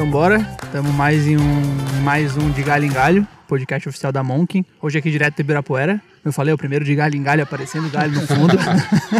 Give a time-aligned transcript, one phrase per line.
[0.00, 4.22] Então bora, estamos mais em um mais um de Galho em Galho, podcast oficial da
[4.22, 4.64] Monkin.
[4.80, 6.00] Hoje aqui direto do Ibirapuera.
[6.24, 8.56] Eu falei, o primeiro de Galho em Galho, aparecendo galho no fundo.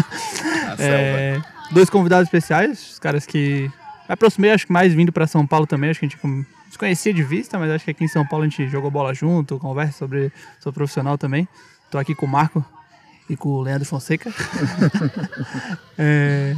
[0.80, 1.38] é,
[1.70, 3.70] dois convidados especiais, os caras que
[4.08, 7.12] aproximei, acho que mais vindo para São Paulo também, acho que a gente se conhecia
[7.12, 9.98] de vista, mas acho que aqui em São Paulo a gente jogou bola junto, conversa
[9.98, 11.46] sobre, sobre profissional também.
[11.90, 12.64] Tô aqui com o Marco
[13.28, 14.32] e com o Leandro Fonseca.
[15.98, 16.56] é,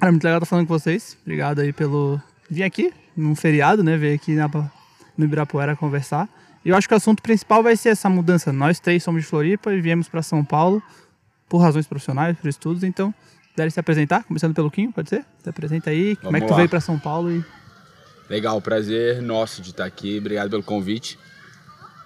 [0.00, 1.18] cara, muito legal estar falando com vocês.
[1.22, 2.18] Obrigado aí pelo
[2.52, 3.96] vir aqui, num feriado, né?
[3.96, 4.48] Vir aqui na,
[5.16, 6.28] no Ibirapuera conversar.
[6.64, 8.52] E eu acho que o assunto principal vai ser essa mudança.
[8.52, 10.82] Nós três somos de Floripa e viemos para São Paulo
[11.48, 12.82] por razões profissionais, por estudos.
[12.82, 13.12] Então,
[13.56, 15.24] deve se apresentar, começando pelo Quinho, pode ser?
[15.42, 16.56] Se apresenta aí, como é que tu lá.
[16.56, 17.44] veio para São Paulo e
[18.30, 20.18] Legal, prazer nosso de estar aqui.
[20.18, 21.18] Obrigado pelo convite.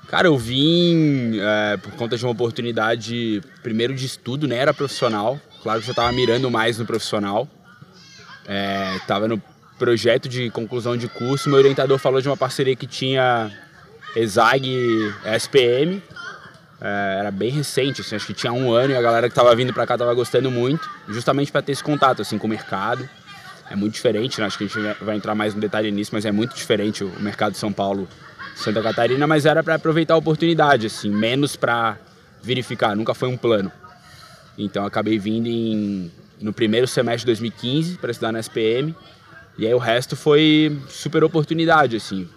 [0.08, 4.56] Cara, eu vim é, por conta de uma oportunidade, primeiro de estudo, né?
[4.56, 5.40] Era profissional.
[5.62, 7.48] Claro que eu estava mirando mais no profissional.
[8.48, 9.40] É, no
[9.78, 11.48] projeto de conclusão de curso.
[11.48, 13.50] Meu orientador falou de uma parceria que tinha
[14.14, 16.02] ESAG SPM.
[16.80, 19.54] É, era bem recente, assim, acho que tinha um ano e a galera que estava
[19.56, 23.08] vindo para cá estava gostando muito, justamente para ter esse contato assim, com o mercado
[23.70, 24.46] é muito diferente, né?
[24.46, 27.10] acho que a gente vai entrar mais no detalhe nisso, mas é muito diferente o
[27.20, 28.08] mercado de São Paulo,
[28.54, 31.98] Santa Catarina, mas era para aproveitar a oportunidade, assim, menos para
[32.42, 33.70] verificar, nunca foi um plano.
[34.56, 36.10] Então acabei vindo em,
[36.40, 38.94] no primeiro semestre de 2015 para estudar na SPM,
[39.58, 42.28] e aí o resto foi super oportunidade, assim,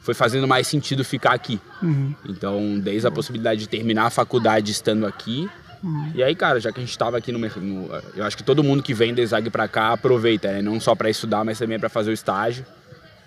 [0.00, 1.60] foi fazendo mais sentido ficar aqui.
[1.82, 2.14] Uhum.
[2.28, 5.48] Então, desde a possibilidade de terminar a faculdade estando aqui,
[5.82, 6.10] Uhum.
[6.14, 8.64] E aí, cara, já que a gente estava aqui no, no, Eu acho que todo
[8.64, 10.62] mundo que vem da ESAG para cá aproveita, né?
[10.62, 12.64] Não só para estudar, mas também para fazer o estágio.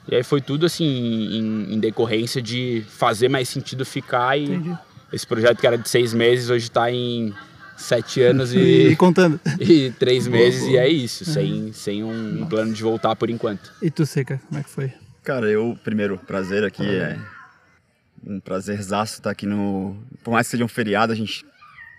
[0.08, 4.78] E aí foi tudo assim, em, em, decorrência de fazer mais sentido ficar e Entendi.
[5.14, 7.34] esse projeto que era de seis meses hoje está em
[7.80, 8.60] sete anos e,
[8.92, 10.84] e contando e três meses boa, boa.
[10.84, 11.34] e é isso, uhum.
[11.34, 13.72] sem, sem um, um, plano de voltar por enquanto.
[13.82, 14.94] E tu, Seca, como é que foi?
[15.24, 17.18] Cara, eu, primeiro, prazer aqui, é
[18.26, 19.98] um prazerzaço estar aqui no...
[20.24, 21.46] Por mais que seja um feriado, a gente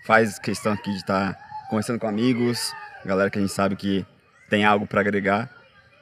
[0.05, 1.37] faz questão aqui de estar
[1.69, 2.71] conversando com amigos,
[3.05, 4.05] galera que a gente sabe que
[4.49, 5.49] tem algo para agregar.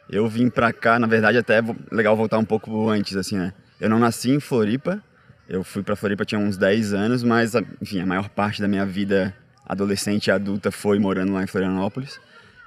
[0.09, 3.53] Eu vim para cá, na verdade, até é legal voltar um pouco antes, assim, né?
[3.79, 5.01] Eu não nasci em Floripa,
[5.47, 8.85] eu fui para Floripa tinha uns 10 anos, mas, enfim, a maior parte da minha
[8.85, 9.35] vida
[9.69, 12.19] adolescente e adulta foi morando lá em Florianópolis.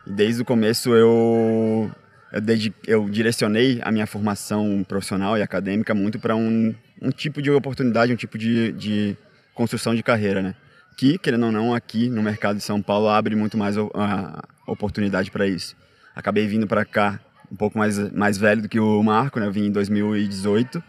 [0.06, 1.90] E desde o começo eu
[2.32, 2.40] eu,
[2.86, 8.12] eu direcionei a minha formação profissional e acadêmica muito para um, um tipo de oportunidade,
[8.12, 9.16] um tipo de, de
[9.52, 10.54] construção de carreira, né?
[10.96, 15.30] que, querendo ou não, aqui no mercado de São Paulo abre muito mais a oportunidade
[15.30, 15.76] para isso.
[16.14, 17.18] Acabei vindo para cá
[17.50, 19.46] um pouco mais, mais velho do que o Marco, né?
[19.46, 20.82] Eu vim em 2018,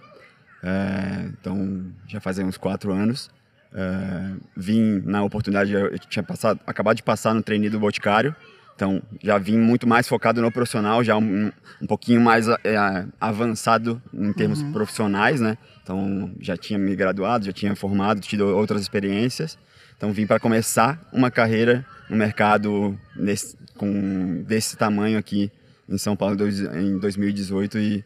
[0.64, 3.30] é, então já fazia uns quatro anos.
[3.76, 8.36] É, vim na oportunidade, eu tinha passado, acabado de passar no treino do Boticário,
[8.76, 11.52] então já vim muito mais focado no profissional, já um,
[11.82, 14.72] um pouquinho mais é, avançado em termos uhum.
[14.72, 15.58] profissionais, né?
[15.82, 19.58] Então já tinha me graduado, já tinha formado, tido outras experiências.
[19.96, 25.52] Então vim para começar uma carreira no mercado nesse, com desse tamanho aqui
[25.88, 26.36] em São Paulo
[26.76, 28.06] em 2018 e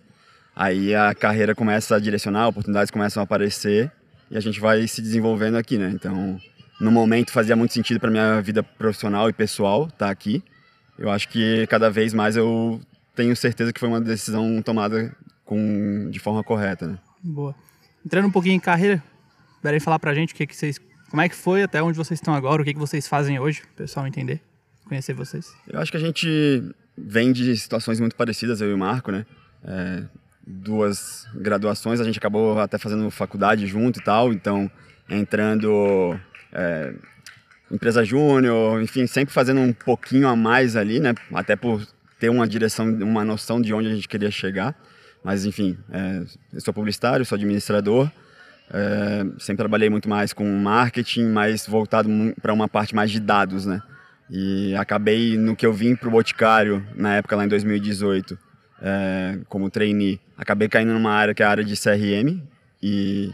[0.56, 3.92] aí a carreira começa a direcionar, oportunidades começam a aparecer
[4.30, 5.92] e a gente vai se desenvolvendo aqui, né?
[5.94, 6.40] Então,
[6.80, 10.44] no momento fazia muito sentido para minha vida profissional e pessoal estar tá aqui.
[10.98, 12.82] Eu acho que cada vez mais eu
[13.16, 15.16] tenho certeza que foi uma decisão tomada
[15.46, 16.98] com de forma correta, né?
[17.24, 17.56] Boa.
[18.06, 19.04] Entrando um pouquinho em carreira,
[19.62, 22.20] querem falar pra gente o que, que vocês como é que foi até onde vocês
[22.20, 22.62] estão agora?
[22.62, 23.62] O que, que vocês fazem hoje?
[23.62, 24.42] O pessoal entender,
[24.86, 25.54] conhecer vocês.
[25.68, 26.64] Eu acho que a gente
[26.98, 29.26] vem de situações muito parecidas, eu e o Marco, né?
[29.64, 30.04] É,
[30.48, 34.72] duas graduações, a gente acabou até fazendo faculdade junto e tal, então
[35.10, 36.18] entrando
[36.54, 36.94] é,
[37.70, 41.14] empresa júnior, enfim, sempre fazendo um pouquinho a mais ali, né?
[41.34, 41.86] Até por
[42.18, 44.76] ter uma direção, uma noção de onde a gente queria chegar.
[45.24, 48.10] Mas enfim, é, eu sou publicitário, sou administrador,
[48.72, 52.10] é, sempre trabalhei muito mais com marketing, mais voltado
[52.42, 53.82] para uma parte mais de dados, né?
[54.30, 58.38] E acabei, no que eu vim para o Boticário, na época lá em 2018,
[58.82, 62.42] é, como trainee, acabei caindo numa área que é a área de CRM
[62.82, 63.32] e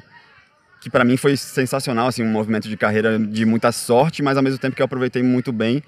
[0.81, 4.43] que para mim foi sensacional, assim, um movimento de carreira de muita sorte, mas ao
[4.43, 5.81] mesmo tempo que eu aproveitei muito bem,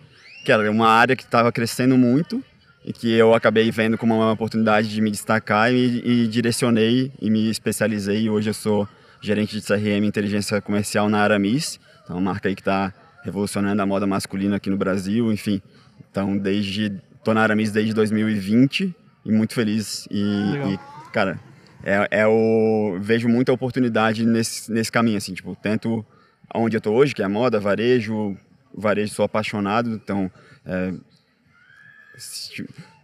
[0.45, 2.43] que era uma área que estava crescendo muito
[2.83, 7.29] e que eu acabei vendo como uma oportunidade de me destacar e, e direcionei e
[7.29, 8.87] me especializei e hoje eu sou
[9.19, 12.93] gerente de CRM inteligência comercial na Aramis, então uma marca aí que está
[13.23, 15.61] revolucionando a moda masculina aqui no Brasil, enfim.
[16.11, 16.93] Então, desde
[17.23, 20.79] tô na Aramis desde 2020 e muito feliz e, e
[21.11, 21.39] cara,
[21.83, 26.05] é, é, o vejo muita oportunidade nesse, nesse caminho assim, tipo, tanto
[26.53, 28.37] onde eu tô hoje, que é a moda, varejo,
[28.73, 30.31] varejo sou apaixonado, então
[30.65, 30.93] é,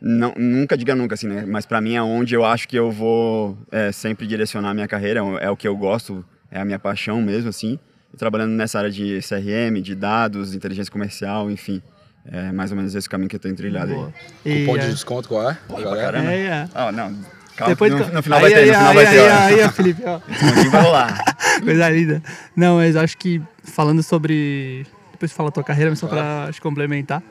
[0.02, 1.46] não, nunca diga nunca, assim, né?
[1.46, 4.88] Mas para mim é onde eu acho que eu vou é, sempre direcionar a minha
[4.88, 7.78] carreira, é o que eu gosto, é a minha paixão mesmo, assim.
[8.14, 11.82] E trabalhando nessa área de CRM, de dados, inteligência comercial, enfim.
[12.26, 14.14] É mais ou menos esse caminho que eu tenho trilhado Boa.
[14.46, 14.66] aí.
[14.66, 15.58] Cupom de desconto qual é?
[15.68, 16.32] Pô, caramba.
[16.32, 16.68] É, é.
[16.74, 17.16] Ah, não,
[17.56, 19.20] calma, Depois, no, no final aí, vai ter, aí, no final aí, vai aí, ter,
[19.20, 19.38] ó.
[19.38, 20.20] Aí, aí, ó, Felipe, ó.
[20.28, 21.36] Descontinho vai rolar.
[21.64, 22.24] Coisa linda.
[22.56, 24.86] Não, mas acho que falando sobre.
[25.12, 27.24] Depois fala a tua carreira, mas só pra acho, complementar.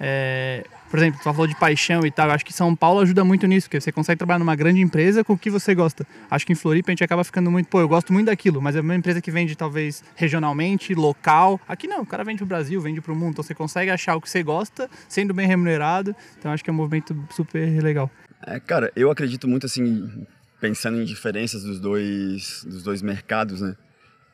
[0.00, 2.30] É, por exemplo, tu falou de paixão e tal.
[2.30, 5.32] Acho que São Paulo ajuda muito nisso, porque você consegue trabalhar numa grande empresa com
[5.32, 6.06] o que você gosta.
[6.30, 8.76] Acho que em Floripa a gente acaba ficando muito, pô, eu gosto muito daquilo, mas
[8.76, 11.60] é uma empresa que vende talvez regionalmente, local.
[11.68, 13.32] Aqui não, o cara vende pro Brasil, vende pro mundo.
[13.32, 16.14] Então você consegue achar o que você gosta, sendo bem remunerado.
[16.38, 18.10] Então acho que é um movimento super legal.
[18.46, 20.26] É, cara, eu acredito muito assim,
[20.60, 23.74] pensando em diferenças dos dois, dos dois mercados, né?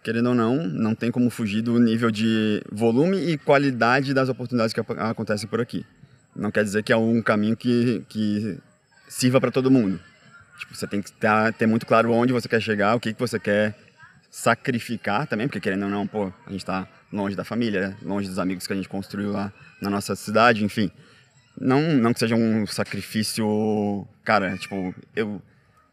[0.03, 4.75] Querendo ou não, não tem como fugir do nível de volume e qualidade das oportunidades
[4.75, 5.87] que acontecem por aqui.
[6.35, 8.59] Não quer dizer que é um caminho que, que
[9.09, 10.01] sirva para todo mundo.
[10.59, 13.21] Tipo, você tem que tá- ter muito claro onde você quer chegar, o que, que
[13.21, 13.75] você quer
[14.31, 18.39] sacrificar também, porque querendo ou não, pô, a gente está longe da família, longe dos
[18.39, 20.91] amigos que a gente construiu lá na nossa cidade, enfim.
[21.61, 25.43] Não, não que seja um sacrifício, cara, tipo, eu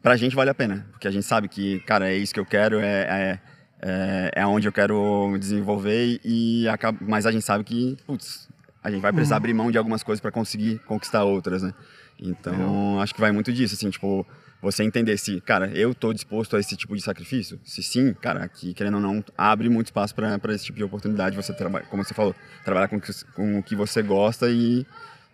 [0.02, 2.46] pra gente vale a pena, porque a gente sabe que, cara, é isso que eu
[2.46, 3.38] quero, é é,
[3.82, 8.48] é, é onde eu quero desenvolver e acaba, mas a gente sabe que, putz,
[8.82, 11.72] a gente vai precisar abrir mão de algumas coisas para conseguir conquistar outras, né?
[12.18, 14.26] Então, acho que vai muito disso, assim, tipo,
[14.60, 17.58] você entender se, cara, eu tô disposto a esse tipo de sacrifício?
[17.64, 21.34] Se sim, cara, aqui, querendo ou não, abre muito espaço para esse tipo de oportunidade,
[21.36, 22.34] você trabalha, como você falou,
[22.64, 24.86] trabalhar com, o que- com o que você gosta e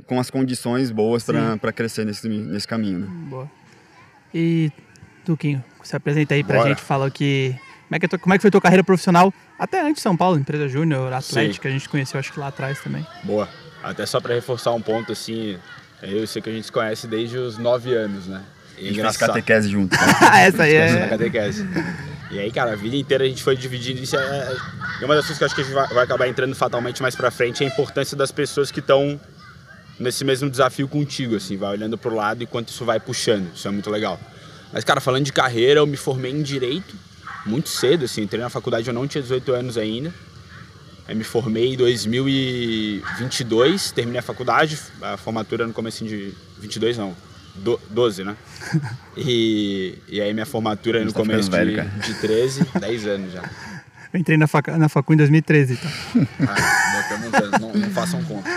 [0.06, 1.24] com as condições boas
[1.60, 3.06] para crescer nesse, nesse caminho, né?
[3.28, 3.50] Boa.
[4.34, 4.70] E
[5.24, 6.68] Duquinho, se apresenta aí pra Bora.
[6.68, 7.54] gente, fala que.
[7.88, 9.32] Como é, que é como é que foi tua carreira profissional?
[9.58, 12.80] Até antes de São Paulo, empresa júnior, Atlética, a gente conheceu acho que lá atrás
[12.80, 13.06] também.
[13.24, 13.48] Boa.
[13.82, 15.58] Até só pra reforçar um ponto, assim,
[16.02, 18.42] eu sei que a gente se conhece desde os nove anos, né?
[18.76, 19.28] E A gente engraçado.
[19.28, 19.96] catequese junto.
[19.96, 20.02] né?
[20.46, 21.08] Essa aí é.
[21.08, 21.66] catequese.
[22.30, 24.16] E aí, cara, a vida inteira a gente foi dividindo isso.
[24.16, 24.56] É,
[25.00, 27.00] é uma das coisas que eu acho que a gente vai, vai acabar entrando fatalmente
[27.00, 29.18] mais pra frente é a importância das pessoas que estão
[29.98, 33.48] nesse mesmo desafio contigo, assim, vai olhando pro lado e quanto isso vai puxando.
[33.54, 34.20] Isso é muito legal.
[34.72, 36.94] Mas, cara, falando de carreira, eu me formei em Direito
[37.46, 40.12] muito cedo, assim, entrei na faculdade, eu não tinha 18 anos ainda.
[41.08, 47.14] Aí me formei em 2022, terminei a faculdade, a formatura no começo de 22 não,
[47.54, 48.36] do, 12, né?
[49.16, 51.88] E, e aí minha formatura no tá começo velho, de, cara.
[51.88, 53.42] de 13, 10 anos já.
[54.12, 55.90] Eu entrei na, faca, na facu em 2013, então.
[56.46, 58.46] Ah, não, não façam conta.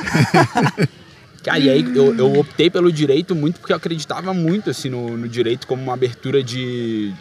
[1.44, 5.16] Cara, e aí eu, eu optei pelo direito muito porque eu acreditava muito assim no,
[5.16, 7.14] no direito como uma abertura de,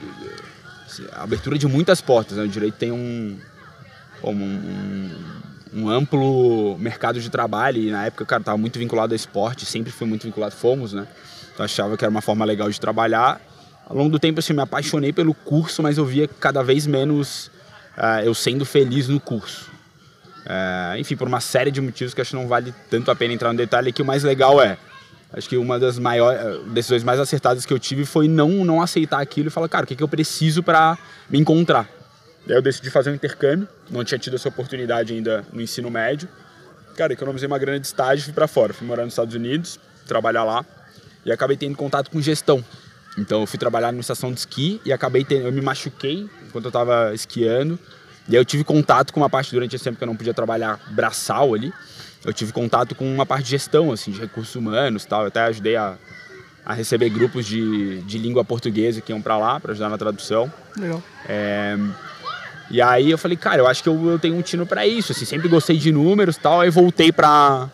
[1.02, 2.36] assim, abertura de muitas portas.
[2.36, 2.44] Né?
[2.44, 3.38] O direito tem um,
[4.20, 5.10] como um,
[5.72, 9.92] um amplo mercado de trabalho e na época, cara, tava muito vinculado ao esporte, sempre
[9.92, 11.06] fui muito vinculado, fomos, né?
[11.54, 13.40] Então achava que era uma forma legal de trabalhar.
[13.86, 17.50] Ao longo do tempo, assim, me apaixonei pelo curso, mas eu via cada vez menos
[17.96, 19.70] ah, eu sendo feliz no curso.
[20.46, 23.34] É, enfim, por uma série de motivos que acho que não vale tanto a pena
[23.34, 24.78] entrar no detalhe, que o mais legal é,
[25.32, 29.20] acho que uma das maiores decisões mais acertadas que eu tive foi não não aceitar
[29.20, 30.96] aquilo e falar, cara, o que, que eu preciso para
[31.28, 31.88] me encontrar.
[32.46, 36.28] Daí eu decidi fazer um intercâmbio, não tinha tido essa oportunidade ainda no ensino médio.
[36.96, 38.72] Cara, economizei uma grana de estágio e fui para fora.
[38.72, 40.64] Fui morar nos Estados Unidos, trabalhar lá
[41.24, 42.64] e acabei tendo contato com gestão.
[43.18, 46.64] Então eu fui trabalhar numa estação de esqui e acabei tendo, eu me machuquei enquanto
[46.64, 47.78] eu estava esquiando.
[48.28, 50.34] E aí eu tive contato com uma parte durante esse tempo que eu não podia
[50.34, 51.72] trabalhar braçal ali.
[52.24, 55.22] Eu tive contato com uma parte de gestão, assim, de recursos humanos, tal.
[55.22, 55.96] Eu até ajudei a,
[56.64, 60.52] a receber grupos de, de língua portuguesa que iam para lá para ajudar na tradução.
[60.76, 61.00] Legal.
[61.28, 61.76] É,
[62.70, 65.12] e aí eu falei, cara, eu acho que eu, eu tenho um tino para isso,
[65.12, 67.70] assim, sempre gostei de números e tal, aí voltei pra,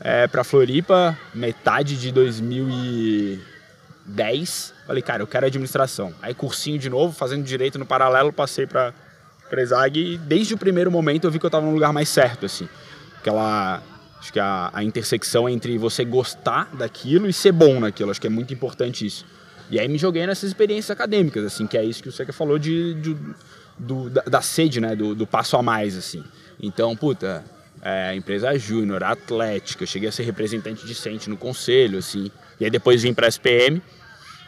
[0.00, 6.14] é, pra Floripa, metade de 2010, falei, cara, eu quero administração.
[6.22, 8.94] Aí cursinho de novo, fazendo direito no paralelo, passei pra,
[9.50, 12.08] pra ESAG e desde o primeiro momento eu vi que eu tava no lugar mais
[12.08, 12.68] certo, assim.
[13.28, 13.82] Aquela,
[14.18, 18.26] acho que a, a intersecção entre você gostar daquilo e ser bom naquilo, acho que
[18.26, 19.26] é muito importante isso.
[19.70, 22.58] E aí me joguei nessas experiências acadêmicas, assim, que é isso que o Seca falou
[22.58, 23.16] de, de
[23.78, 26.24] do, da, da, sede, né, do, do, passo a mais, assim.
[26.58, 27.44] Então, puta,
[27.82, 32.30] é, empresa júnior, atlética, cheguei a ser representante discente no conselho, assim.
[32.58, 33.82] E aí depois vim para a SPM,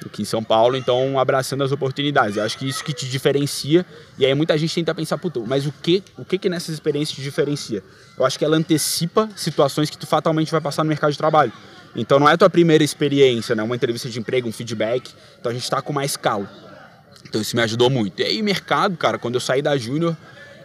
[0.07, 2.37] aqui em São Paulo, então abraçando as oportunidades.
[2.37, 3.85] Eu acho que isso que te diferencia.
[4.19, 7.17] E aí muita gente tenta pensar, puta, mas o que, o que que nessas experiências
[7.17, 7.83] te diferencia?
[8.19, 11.53] Eu acho que ela antecipa situações que tu fatalmente vai passar no mercado de trabalho.
[11.95, 13.63] Então não é tua primeira experiência, né?
[13.63, 15.13] Uma entrevista de emprego, um feedback.
[15.39, 16.49] Então a gente está com mais calo.
[17.29, 18.21] Então isso me ajudou muito.
[18.21, 20.17] E aí mercado, cara, quando eu saí da Júnior,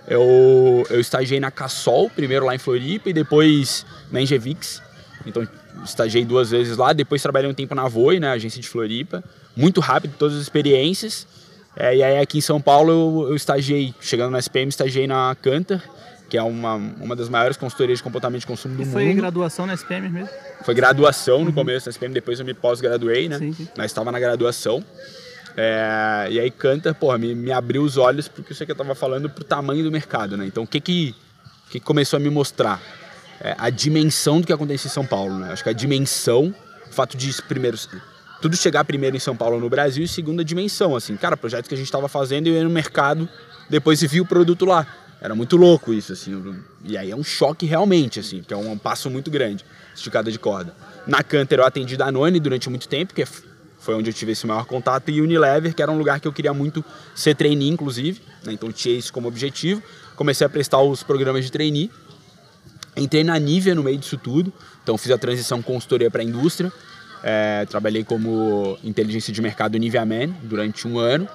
[0.08, 4.82] eu, eu estagiei na Cassol, primeiro lá em Floripa e depois na Engevix.
[5.26, 5.48] Então
[5.84, 6.94] estagiei duas vezes lá.
[6.94, 9.24] Depois trabalhei um tempo na Voi, né, agência de Floripa.
[9.56, 11.28] Muito rápido, todas as experiências.
[11.76, 15.36] É, e aí aqui em São Paulo eu, eu estagiei, chegando na SPM, estagiei na
[15.42, 15.82] Cantor,
[16.30, 18.94] que é uma, uma das maiores consultorias de comportamento de consumo do e mundo.
[18.94, 20.30] foi graduação na SPM mesmo?
[20.64, 23.38] Foi graduação no começo da SPM, depois eu me pós-graduei, né?
[23.40, 23.68] Sim, sim.
[23.78, 24.84] Mas estava na graduação.
[25.58, 28.96] É, e aí Cantor, porra, me, me abriu os olhos porque isso que eu estava
[28.96, 30.46] falando pro tamanho do mercado, né?
[30.46, 31.16] Então o que que,
[31.70, 32.82] que começou a me mostrar?
[33.42, 35.52] É, a dimensão do que acontece em São Paulo, né?
[35.52, 36.54] Acho que a dimensão,
[36.90, 37.78] o fato de primeiro
[38.42, 41.74] tudo chegar primeiro em São Paulo no Brasil e segunda dimensão, assim, cara, projetos que
[41.74, 43.28] a gente estava fazendo e eu ia no mercado,
[43.70, 44.86] depois se viu o produto lá.
[45.22, 46.56] Era muito louco isso, assim.
[46.84, 49.66] E aí é um choque realmente, assim, que é um, passo muito grande,
[49.96, 50.76] esticada de corda.
[51.08, 53.26] Na Canter eu atendi Danone durante muito tempo, que
[53.80, 56.34] foi onde eu tive esse maior contato, e Unilever, que era um lugar que eu
[56.34, 58.54] queria muito ser trainee, inclusive, né?
[58.54, 59.82] então tinha isso como objetivo.
[60.16, 61.90] Comecei a prestar os programas de trainee.
[62.96, 66.72] Entrei na Nivea no meio disso tudo, então fiz a transição consultoria para a indústria.
[67.24, 71.28] É, trabalhei como inteligência de mercado Nivea Man durante um ano.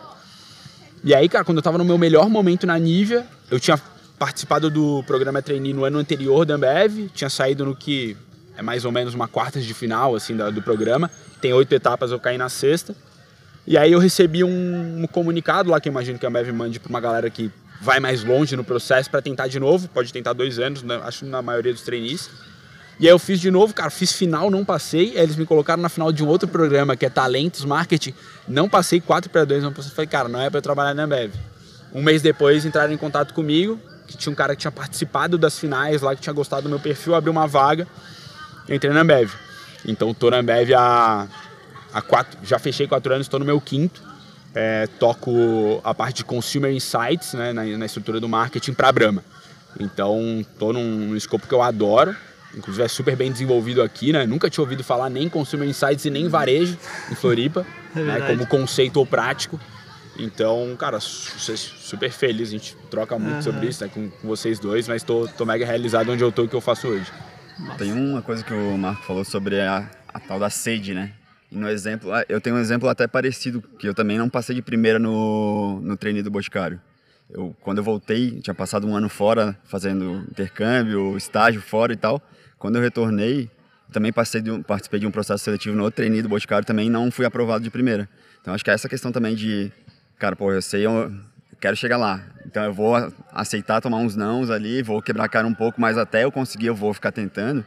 [1.03, 3.81] E aí, cara, quando eu estava no meu melhor momento na Nivea, eu tinha
[4.19, 8.17] participado do programa trainee no ano anterior da Ambev, tinha saído no que
[8.57, 11.11] é mais ou menos uma quarta de final assim do, do programa.
[11.41, 12.95] Tem oito etapas, eu caí na sexta.
[13.67, 16.79] E aí eu recebi um, um comunicado lá que eu imagino que a Ambev mande
[16.79, 17.51] para uma galera que
[17.81, 21.01] vai mais longe no processo para tentar de novo, pode tentar dois anos, né?
[21.05, 22.29] acho na maioria dos trainees
[23.01, 25.17] e aí eu fiz de novo, cara, fiz final, não passei.
[25.17, 28.13] Aí eles me colocaram na final de um outro programa, que é Talentos Marketing.
[28.47, 29.91] Não passei 4 para 2, não passei.
[29.91, 31.33] Falei, cara, não é para eu trabalhar na Ambev.
[31.95, 35.59] Um mês depois entraram em contato comigo, que tinha um cara que tinha participado das
[35.59, 37.89] finais lá, que tinha gostado do meu perfil, abriu uma vaga.
[38.69, 39.33] Entrei na Ambev.
[39.87, 41.27] Então tô na Ambev há,
[41.95, 44.03] há quatro, já fechei quatro anos, estou no meu quinto.
[44.55, 48.93] É, toco a parte de Consumer Insights, né, na, na estrutura do marketing para a
[48.93, 49.25] Brahma.
[49.79, 52.17] Então, estou num, num escopo que eu adoro,
[52.57, 54.27] Inclusive é super bem desenvolvido aqui, né?
[54.27, 56.77] Nunca tinha ouvido falar nem Consumer Insights e nem varejo
[57.11, 57.65] em Floripa,
[57.95, 58.21] é né?
[58.23, 59.61] como conceito ou prático.
[60.19, 63.43] Então, cara, super feliz, a gente troca muito uhum.
[63.43, 63.91] sobre isso né?
[63.93, 66.57] com, com, vocês dois, mas tô, tô mega realizado onde eu tô e o que
[66.57, 67.11] eu faço hoje.
[67.79, 71.13] Tem uma coisa que o Marco falou sobre a, a tal da sede, né?
[71.51, 74.55] E no exemplo, ah, eu tenho um exemplo até parecido, que eu também não passei
[74.55, 76.81] de primeira no, no treino do Boticário.
[77.29, 82.23] Eu, quando eu voltei, tinha passado um ano fora fazendo intercâmbio, estágio fora e tal.
[82.59, 83.51] Quando eu retornei,
[83.93, 86.89] também passei de um, participei de um processo seletivo no outro trainee do Boticário, também
[86.89, 88.09] não fui aprovado de primeira.
[88.41, 89.73] Então acho que é essa questão também de,
[90.19, 91.13] cara, pô, eu sei, eu
[91.61, 92.25] quero chegar lá.
[92.47, 92.95] Então eu vou
[93.33, 96.67] aceitar tomar uns nãos ali, vou quebrar a cara um pouco, mas até eu conseguir
[96.67, 97.65] eu vou ficar tentando.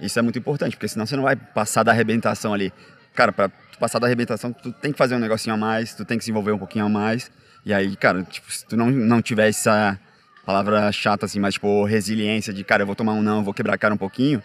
[0.00, 2.72] Isso é muito importante, porque senão você não vai passar da arrebentação ali.
[3.16, 6.18] Cara, para passar da arrebentação, tu tem que fazer um negocinho a mais, tu tem
[6.18, 7.30] que se envolver um pouquinho a mais.
[7.64, 9.98] E aí, cara, tipo, se tu não, não tiver essa
[10.44, 13.74] palavra chata assim, mas tipo, resiliência de, cara, eu vou tomar um não, vou quebrar
[13.74, 14.40] a cara um pouquinho,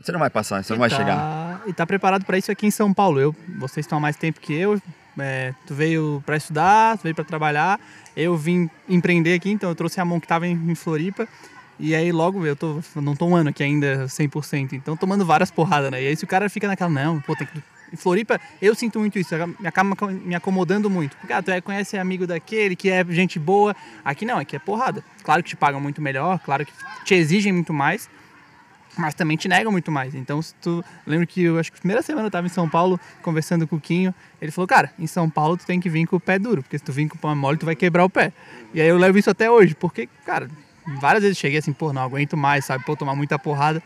[0.00, 1.62] você não vai passar, você e não vai tá, chegar.
[1.66, 3.20] E tá preparado para isso aqui em São Paulo.
[3.20, 4.80] Eu, vocês estão há mais tempo que eu.
[5.18, 7.78] É, tu veio para estudar, tu veio para trabalhar.
[8.16, 11.28] Eu vim empreender aqui, então eu trouxe a mão que tava em, em Floripa.
[11.78, 15.50] E aí logo eu tô, não tô um ano aqui ainda 100%, então tomando várias
[15.50, 16.02] porradas, né?
[16.02, 17.62] E aí se o cara fica naquela, não, pô, tem que
[17.92, 21.16] em Floripa, eu sinto muito isso, me acaba me acomodando muito.
[21.16, 23.76] Porque ah, tu é, conhece amigo daquele, que é gente boa.
[24.04, 25.04] Aqui não, aqui é porrada.
[25.22, 26.72] Claro que te pagam muito melhor, claro que
[27.04, 28.08] te exigem muito mais,
[28.96, 30.14] mas também te negam muito mais.
[30.14, 30.84] Então, se tu.
[31.06, 33.76] Lembro que eu acho que a primeira semana eu tava em São Paulo conversando com
[33.76, 34.14] o Quinho.
[34.40, 36.78] Ele falou, cara, em São Paulo tu tem que vir com o pé duro, porque
[36.78, 38.32] se tu vir com o pão mole, tu vai quebrar o pé.
[38.72, 40.48] E aí eu levo isso até hoje, porque, cara,
[41.00, 42.84] várias vezes cheguei assim, pô, não aguento mais, sabe?
[42.84, 43.82] Pô, tomar muita porrada,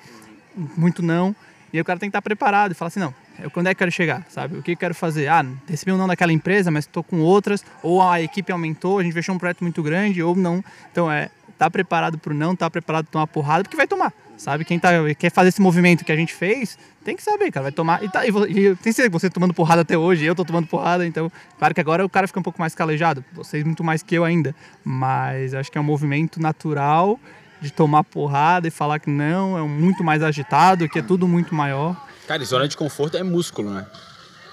[0.77, 1.35] muito não.
[1.77, 3.79] E o cara tem que estar preparado e falar assim, não, eu, quando é que
[3.79, 4.57] quero chegar, sabe?
[4.57, 5.29] O que eu quero fazer?
[5.29, 9.03] Ah, recebi um não daquela empresa, mas estou com outras, ou a equipe aumentou, a
[9.03, 10.65] gente fechou um projeto muito grande, ou não.
[10.91, 11.29] Então, é,
[11.59, 14.65] tá preparado para o não, tá preparado para tomar porrada, porque vai tomar, sabe?
[14.65, 17.73] Quem tá, quer fazer esse movimento que a gente fez, tem que saber, cara, vai
[17.73, 18.03] tomar.
[18.03, 20.67] E, tá, e, e tem que ser você tomando porrada até hoje, eu tô tomando
[20.67, 24.03] porrada, então, claro que agora o cara fica um pouco mais calejado, vocês muito mais
[24.03, 27.21] que eu ainda, mas acho que é um movimento natural
[27.61, 31.55] de tomar porrada e falar que não, é muito mais agitado, que é tudo muito
[31.55, 31.97] maior.
[32.27, 33.87] Cara, e zona de conforto é músculo, né?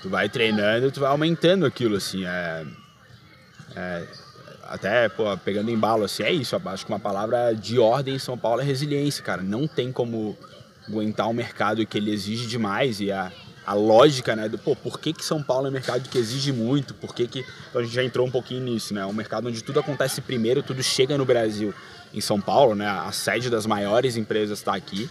[0.02, 2.26] Tu vai treinando, tu vai aumentando aquilo, assim.
[2.26, 2.66] É,
[3.76, 4.08] é,
[4.64, 6.56] até, pô, pegando embalo, assim, é isso.
[6.66, 9.42] Acho que uma palavra de ordem em São Paulo é resiliência, cara.
[9.42, 10.38] Não tem como
[10.88, 13.32] aguentar um mercado que ele exige demais e a,
[13.66, 16.52] a lógica, né, do, pô, por que, que São Paulo é um mercado que exige
[16.52, 17.46] muito, por que que...
[17.70, 20.62] Então a gente já entrou um pouquinho nisso, né, um mercado onde tudo acontece primeiro,
[20.62, 21.74] tudo chega no Brasil.
[22.14, 25.10] Em São Paulo, né, a sede das maiores empresas está aqui,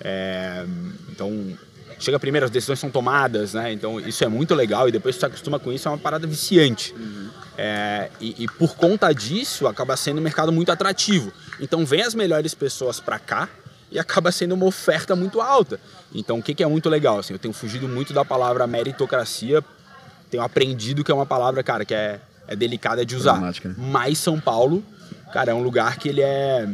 [0.00, 0.64] é,
[1.10, 1.56] então
[1.98, 3.72] chega primeiro, as decisões são tomadas, né?
[3.72, 6.94] Então isso é muito legal e depois você acostuma com isso, é uma parada viciante.
[6.94, 7.30] Uhum.
[7.56, 11.32] É, e, e, por conta disso acaba sendo um mercado muito atrativo.
[11.60, 13.48] Então vem as melhores pessoas para cá
[13.94, 15.78] e acaba sendo uma oferta muito alta.
[16.12, 17.20] Então, o que, que é muito legal?
[17.20, 19.62] Assim, eu tenho fugido muito da palavra meritocracia,
[20.28, 23.40] tenho aprendido que é uma palavra, cara, que é, é delicada de usar.
[23.40, 23.74] Né?
[23.78, 24.82] Mas São Paulo,
[25.34, 26.68] cara, é um lugar que ele é.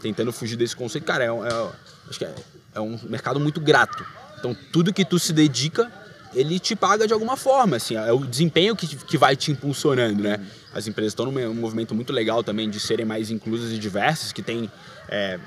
[0.00, 1.70] Tentando fugir desse conceito, cara, é, é,
[2.08, 2.34] acho que é,
[2.74, 4.02] é um mercado muito grato.
[4.38, 5.92] Então, tudo que tu se dedica,
[6.34, 10.22] ele te paga de alguma forma, assim, é o desempenho que, que vai te impulsionando,
[10.22, 10.40] né?
[10.72, 14.40] As empresas estão num movimento muito legal também de serem mais inclusas e diversas, que
[14.42, 14.72] tem
[15.06, 15.38] é,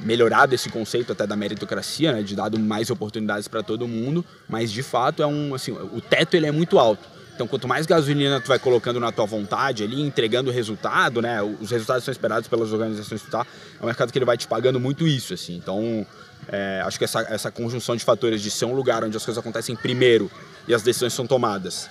[0.00, 4.72] melhorado esse conceito até da meritocracia, né, de dado mais oportunidades para todo mundo, mas
[4.72, 7.19] de fato é um assim, o teto ele é muito alto.
[7.40, 11.40] Então, quanto mais gasolina tu vai colocando na tua vontade ali, entregando resultado, né?
[11.40, 13.46] Os resultados são esperados pelas organizações que tá,
[13.80, 15.56] é um mercado que ele vai te pagando muito isso, assim.
[15.56, 16.06] Então,
[16.48, 19.40] é, acho que essa, essa conjunção de fatores de ser um lugar onde as coisas
[19.40, 20.30] acontecem primeiro
[20.68, 21.88] e as decisões são tomadas,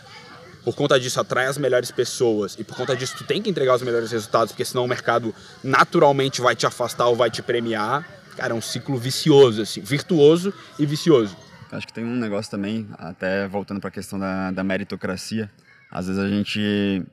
[0.64, 3.74] por conta disso atrai as melhores pessoas e por conta disso tu tem que entregar
[3.74, 8.08] os melhores resultados, porque senão o mercado naturalmente vai te afastar ou vai te premiar.
[8.38, 11.36] Cara, é um ciclo vicioso, assim, virtuoso e vicioso.
[11.72, 15.50] Acho que tem um negócio também, até voltando para a questão da, da meritocracia,
[15.92, 17.04] às vezes a gente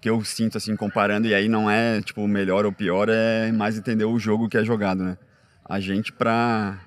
[0.00, 3.78] que eu sinto assim comparando e aí não é tipo melhor ou pior é mais
[3.78, 5.16] entender o jogo que é jogado né
[5.64, 6.78] a gente para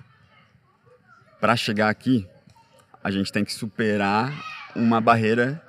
[1.42, 2.28] para chegar aqui
[3.04, 4.32] a gente tem que superar
[4.76, 5.60] uma barreira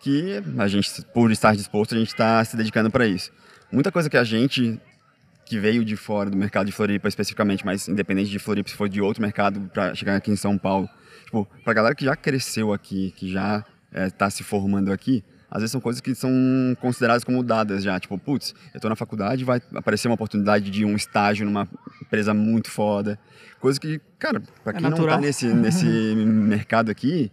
[0.00, 3.30] que a gente, por estar disposto, a gente está se dedicando para isso.
[3.70, 4.80] Muita coisa que a gente
[5.50, 8.88] que veio de fora do mercado de Floripa especificamente, mas independente de Floripa, se for
[8.88, 10.88] de outro mercado para chegar aqui em São Paulo,
[11.24, 15.58] tipo, para galera que já cresceu aqui, que já está é, se formando aqui, às
[15.58, 16.30] vezes são coisas que são
[16.80, 20.84] consideradas como dadas já, tipo, putz, eu estou na faculdade, vai aparecer uma oportunidade de
[20.84, 21.68] um estágio numa
[22.00, 23.18] empresa muito foda,
[23.58, 27.28] coisa que, cara, para é quem é não está nesse nesse mercado aqui,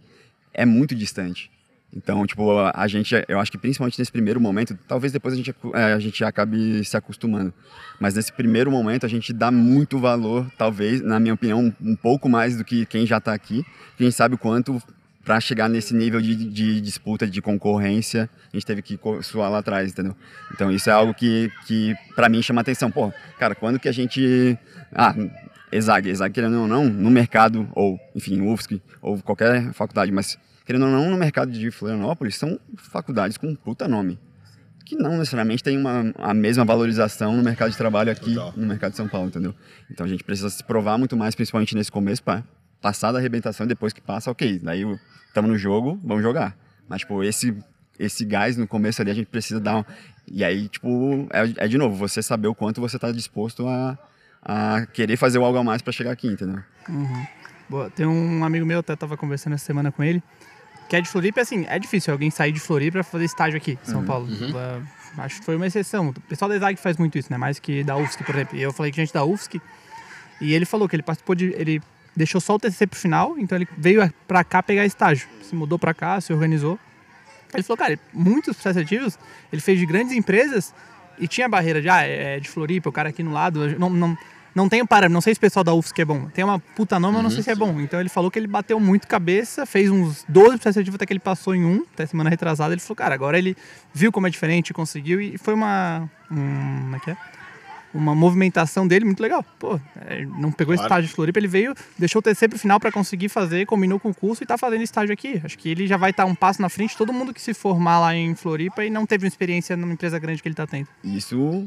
[0.52, 1.52] é muito distante.
[1.94, 5.54] Então, tipo, a, gente, eu acho que principalmente nesse primeiro momento, talvez depois a gente,
[5.74, 7.52] é, a gente acabe se acostumando,
[7.98, 12.28] mas nesse primeiro momento a gente dá muito valor, talvez, na minha opinião, um pouco
[12.28, 13.64] mais do que quem já está aqui.
[13.96, 14.80] Quem sabe o quanto
[15.24, 19.58] para chegar nesse nível de, de, disputa, de concorrência, a gente teve que suar lá
[19.58, 20.14] atrás, entendeu?
[20.54, 22.90] Então isso é algo que, que para mim chama atenção.
[22.90, 24.58] Pô, cara, quando que a gente...
[24.94, 25.14] Ah,
[25.70, 30.84] ESAG, ESAG querendo ou não, no mercado, ou enfim, UFSC, ou qualquer faculdade, mas querendo
[30.84, 34.18] ou não, no mercado de Florianópolis, são faculdades com puta nome.
[34.84, 38.52] Que não necessariamente tem uma, a mesma valorização no mercado de trabalho aqui Total.
[38.54, 39.54] no mercado de São Paulo, entendeu?
[39.90, 42.44] Então a gente precisa se provar muito mais, principalmente nesse começo, para
[42.82, 44.84] passar da arrebentação e depois que passa, ok, daí
[45.26, 46.54] estamos no jogo, vamos jogar.
[46.86, 47.56] Mas, tipo, esse,
[47.98, 49.78] esse gás no começo ali a gente precisa dar.
[49.78, 49.84] Um...
[50.30, 53.98] E aí, tipo, é, é, de novo, você saber o quanto você está disposto a,
[54.42, 56.62] a querer fazer algo a mais para chegar aqui, entendeu?
[56.90, 57.26] Uhum.
[57.70, 57.88] Boa.
[57.88, 60.22] Tem um amigo meu, até tava conversando essa semana com ele
[60.88, 63.78] que é de Floripa, assim, é difícil alguém sair de Floripa para fazer estágio aqui
[63.82, 64.06] em São uhum.
[64.06, 64.26] Paulo.
[64.26, 64.50] Uhum.
[64.50, 64.86] Uh,
[65.18, 66.08] acho que foi uma exceção.
[66.08, 67.36] O pessoal da ESAG faz muito isso, né?
[67.36, 68.56] Mais que da UFSC, por exemplo.
[68.56, 69.60] E eu falei que gente da UFSC,
[70.40, 71.46] e ele falou que ele participou de.
[71.56, 71.82] Ele
[72.16, 75.28] deixou só o TCC pro final, então ele veio para cá pegar estágio.
[75.42, 76.78] Se mudou para cá, se organizou.
[77.54, 79.18] Ele falou, cara, muitos processos
[79.52, 80.74] ele fez de grandes empresas
[81.18, 83.78] e tinha barreira de, ah, é de Floripa, o cara aqui no lado.
[83.78, 84.18] Não, não,
[84.58, 86.28] não tenho parâmetro, não sei se o pessoal da UFSC é bom.
[86.30, 87.80] Tem uma puta nome, uhum, eu não sei se é bom.
[87.80, 91.20] Então ele falou que ele bateu muito cabeça, fez uns 12 processos até que ele
[91.20, 92.74] passou em um, até semana retrasada.
[92.74, 93.56] Ele falou, cara, agora ele
[93.94, 96.10] viu como é diferente, conseguiu e foi uma.
[96.30, 97.16] Um, como é que é?
[97.94, 99.42] Uma movimentação dele muito legal.
[99.58, 100.86] Pô, é, não pegou claro.
[100.86, 104.10] estágio de Floripa, ele veio, deixou o TC pro final para conseguir fazer, combinou com
[104.10, 105.40] o curso e tá fazendo estágio aqui.
[105.42, 107.40] Acho que ele já vai estar tá um passo na frente de todo mundo que
[107.40, 110.54] se formar lá em Floripa e não teve uma experiência numa empresa grande que ele
[110.54, 110.88] tá tendo.
[111.02, 111.66] Isso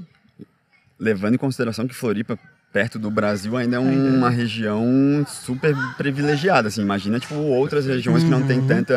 [0.99, 2.37] levando em consideração que Floripa
[2.71, 6.81] perto do Brasil ainda é uma região super privilegiada, assim.
[6.81, 8.29] Imagina, tipo, outras regiões uhum.
[8.29, 8.67] que não tem uhum.
[8.67, 8.93] tanta,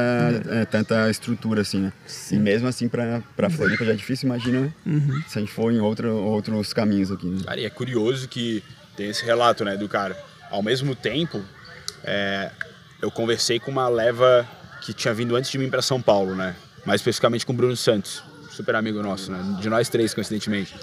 [0.51, 1.93] é, tanta estrutura, assim, né?
[2.07, 2.37] Sim.
[2.37, 5.23] E mesmo assim, para Floripa já é difícil, imagina uhum.
[5.27, 7.27] se a gente for em outro, outros caminhos aqui.
[7.27, 7.43] Né?
[7.45, 8.63] Cara, e é curioso que
[8.97, 10.17] tem esse relato, né, do cara.
[10.51, 11.43] Ao mesmo tempo,
[12.05, 12.51] é,
[13.03, 14.49] eu conversei com uma leva
[14.83, 16.55] que tinha vindo antes de mim para São Paulo, né?
[16.87, 19.59] Mais especificamente com o Bruno Santos, super amigo nosso, né?
[19.61, 20.75] De nós três, coincidentemente.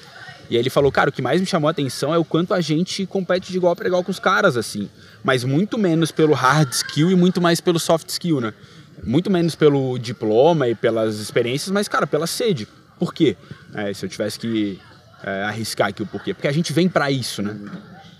[0.49, 2.53] E aí ele falou, cara, o que mais me chamou a atenção é o quanto
[2.53, 4.89] a gente compete de igual para igual com os caras, assim.
[5.23, 8.53] Mas muito menos pelo hard skill e muito mais pelo soft skill, né?
[9.03, 12.67] Muito menos pelo diploma e pelas experiências, mas, cara, pela sede.
[12.99, 13.37] Por quê?
[13.73, 14.79] É, se eu tivesse que
[15.23, 16.33] é, arriscar aqui o porquê.
[16.33, 17.57] Porque a gente vem para isso, né?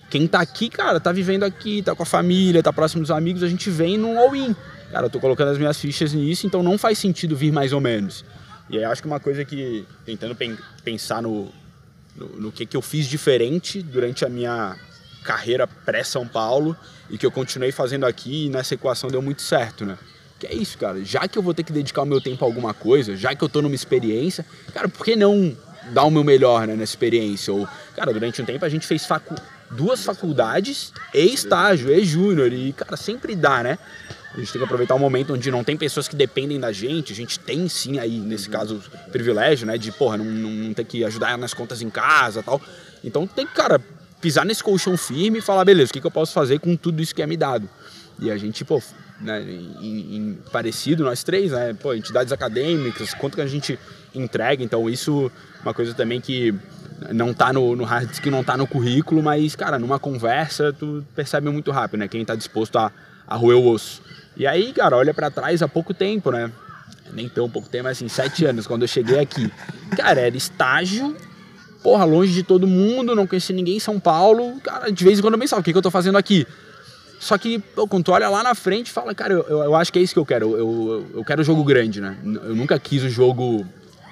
[0.09, 3.43] Quem tá aqui, cara, tá vivendo aqui, tá com a família, tá próximo dos amigos,
[3.43, 4.55] a gente vem num all-in.
[4.91, 7.79] Cara, eu tô colocando as minhas fichas nisso, então não faz sentido vir mais ou
[7.79, 8.25] menos.
[8.69, 10.35] E aí acho que uma coisa que, tentando
[10.83, 11.49] pensar no,
[12.15, 14.75] no, no que, que eu fiz diferente durante a minha
[15.23, 16.75] carreira pré-São Paulo
[17.09, 19.97] e que eu continuei fazendo aqui e nessa equação deu muito certo, né?
[20.39, 21.03] Que é isso, cara.
[21.03, 23.43] Já que eu vou ter que dedicar o meu tempo a alguma coisa, já que
[23.43, 25.55] eu tô numa experiência, cara, por que não
[25.91, 27.53] dar o meu melhor né, nessa experiência.
[27.53, 29.35] Ou, cara, durante um tempo a gente fez facu
[29.69, 33.77] duas faculdades e estágio, e júnior, e, cara, sempre dá, né?
[34.33, 36.71] A gente tem que aproveitar o um momento onde não tem pessoas que dependem da
[36.71, 37.11] gente.
[37.11, 39.77] A gente tem sim aí, nesse caso, privilégio, né?
[39.77, 42.61] De, porra, não, não, não ter que ajudar nas contas em casa tal.
[43.03, 43.81] Então tem que, cara,
[44.21, 47.01] pisar nesse colchão firme e falar, beleza, o que, que eu posso fazer com tudo
[47.01, 47.67] isso que é me dado?
[48.19, 48.81] E a gente, pô,
[49.19, 51.73] né, em, em, parecido, nós três, né?
[51.73, 53.77] Pô, entidades acadêmicas, quanto que a gente
[54.13, 54.63] entrega.
[54.63, 56.53] Então isso é uma coisa também que
[57.11, 61.03] não tá no, no hard que não tá no currículo, mas, cara, numa conversa tu
[61.15, 62.07] percebe muito rápido, né?
[62.07, 62.91] Quem tá disposto a,
[63.27, 64.01] a roer o osso.
[64.41, 66.51] E aí, cara, olha para trás há pouco tempo, né?
[67.13, 69.51] Nem tão pouco tempo, mas assim, sete anos, quando eu cheguei aqui.
[69.95, 71.15] Cara, era estágio,
[71.83, 74.59] porra, longe de todo mundo, não conheci ninguém em São Paulo.
[74.61, 76.47] Cara, de vez em quando eu pensava, o que, que eu tô fazendo aqui?
[77.19, 79.99] Só que, pô, quando tu olha lá na frente, fala, cara, eu, eu, acho que
[79.99, 80.57] é isso que eu quero.
[80.57, 82.17] Eu, eu, eu quero jogo grande, né?
[82.23, 83.63] Eu nunca quis o jogo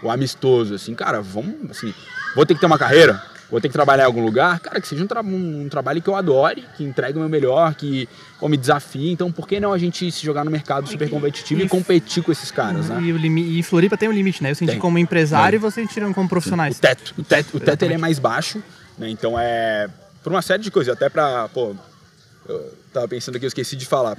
[0.04, 1.92] o amistoso, assim, cara, vamos, assim,
[2.36, 4.88] vou ter que ter uma carreira, vou ter que trabalhar em algum lugar, cara, que
[4.88, 8.08] seja um, tra um, trabalho que eu adore, que entregue o meu melhor, que
[8.40, 9.12] pô, me desafie.
[9.12, 12.24] Então, por que não a gente se jogar no mercado super competitivo e, e competir
[12.24, 13.02] com esses caras, né?
[13.02, 14.52] E, e Floripa tem um limite, né?
[14.52, 14.80] Eu senti tem.
[14.80, 16.78] como empresário e vocês tiram como profissionais.
[16.78, 18.62] O teto, o teto, o teto ele é mais baixo,
[18.98, 19.10] né?
[19.10, 19.90] Então é
[20.24, 21.76] por uma série de coisas, até pra, pô,
[22.48, 24.18] eu tava pensando aqui, eu esqueci de falar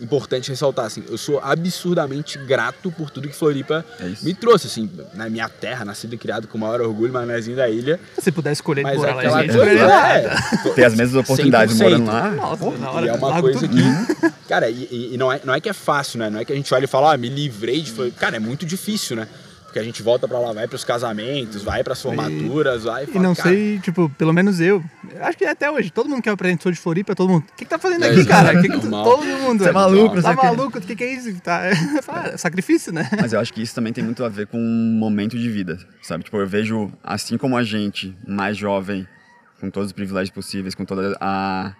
[0.00, 4.88] importante ressaltar, assim, eu sou absurdamente grato por tudo que Floripa é me trouxe, assim,
[5.14, 7.98] na minha terra, nascido e criado com o maior orgulho, manezinho da ilha.
[8.18, 11.82] Se puder escolher mas morar lá, gente, é, é, Ter as mesmas oportunidades 100%.
[11.82, 12.30] morando lá.
[12.30, 13.76] Nossa, Pô, na hora e é uma coisa tudo.
[13.76, 14.48] que...
[14.48, 16.30] Cara, e, e, não, é, não é que é fácil, né?
[16.30, 18.18] Não é que a gente olha e fala, ah, me livrei de Floripa.
[18.18, 19.28] Cara, é muito difícil, né?
[19.68, 23.04] Porque a gente volta para lá, vai para os casamentos, vai para as formaturas, vai.
[23.04, 24.82] E, e não cara, sei, tipo, pelo menos eu.
[25.20, 27.42] Acho que até hoje, todo mundo que é apresentador de Floripa, todo mundo.
[27.42, 28.62] O que, que tá fazendo aqui, é, cara?
[28.62, 29.62] Que que tu, todo mundo.
[29.62, 30.78] Você é maluco, Tá maluco?
[30.78, 31.38] O que, que é isso?
[31.42, 31.66] Tá,
[32.32, 33.10] é sacrifício, né?
[33.20, 35.78] Mas eu acho que isso também tem muito a ver com um momento de vida,
[36.00, 36.24] sabe?
[36.24, 39.06] Tipo, eu vejo, assim como a gente, mais jovem,
[39.60, 41.74] com todos os privilégios possíveis, com toda a,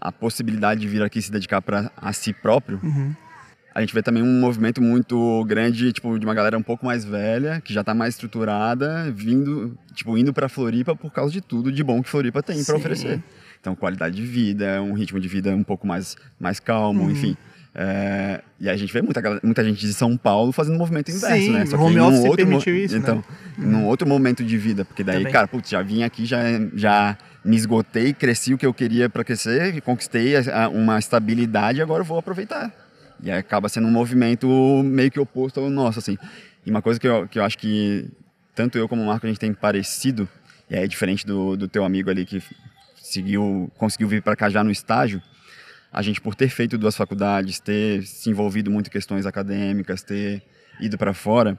[0.00, 2.80] a possibilidade de vir aqui se dedicar para a si próprio.
[2.82, 3.14] Uhum
[3.78, 7.04] a gente vê também um movimento muito grande, tipo, de uma galera um pouco mais
[7.04, 11.70] velha, que já está mais estruturada, vindo, tipo, indo para Floripa por causa de tudo
[11.70, 13.22] de bom que Floripa tem para oferecer.
[13.60, 17.10] Então, qualidade de vida, um ritmo de vida um pouco mais, mais calmo, uhum.
[17.12, 17.36] enfim.
[17.72, 21.52] É, e a gente vê muita, muita gente de São Paulo fazendo movimento inverso, Sim,
[21.52, 21.64] né?
[21.64, 23.22] Só que home office outro permitiu isso, Então, né?
[23.58, 25.32] num outro momento de vida, porque daí, Também.
[25.32, 26.40] cara, putz, já vim aqui, já,
[26.74, 30.34] já me esgotei, cresci o que eu queria para crescer, conquistei
[30.72, 32.87] uma estabilidade e agora eu vou aproveitar.
[33.22, 34.48] E acaba sendo um movimento
[34.84, 36.16] meio que oposto ao nosso, assim.
[36.64, 38.10] E uma coisa que eu, que eu acho que
[38.54, 40.28] tanto eu como o Marco a gente tem parecido,
[40.68, 42.42] e é diferente do, do teu amigo ali que
[42.96, 45.22] seguiu, conseguiu vir para cá já no estágio,
[45.92, 50.42] a gente por ter feito duas faculdades, ter se envolvido muito em questões acadêmicas, ter
[50.80, 51.58] ido para fora,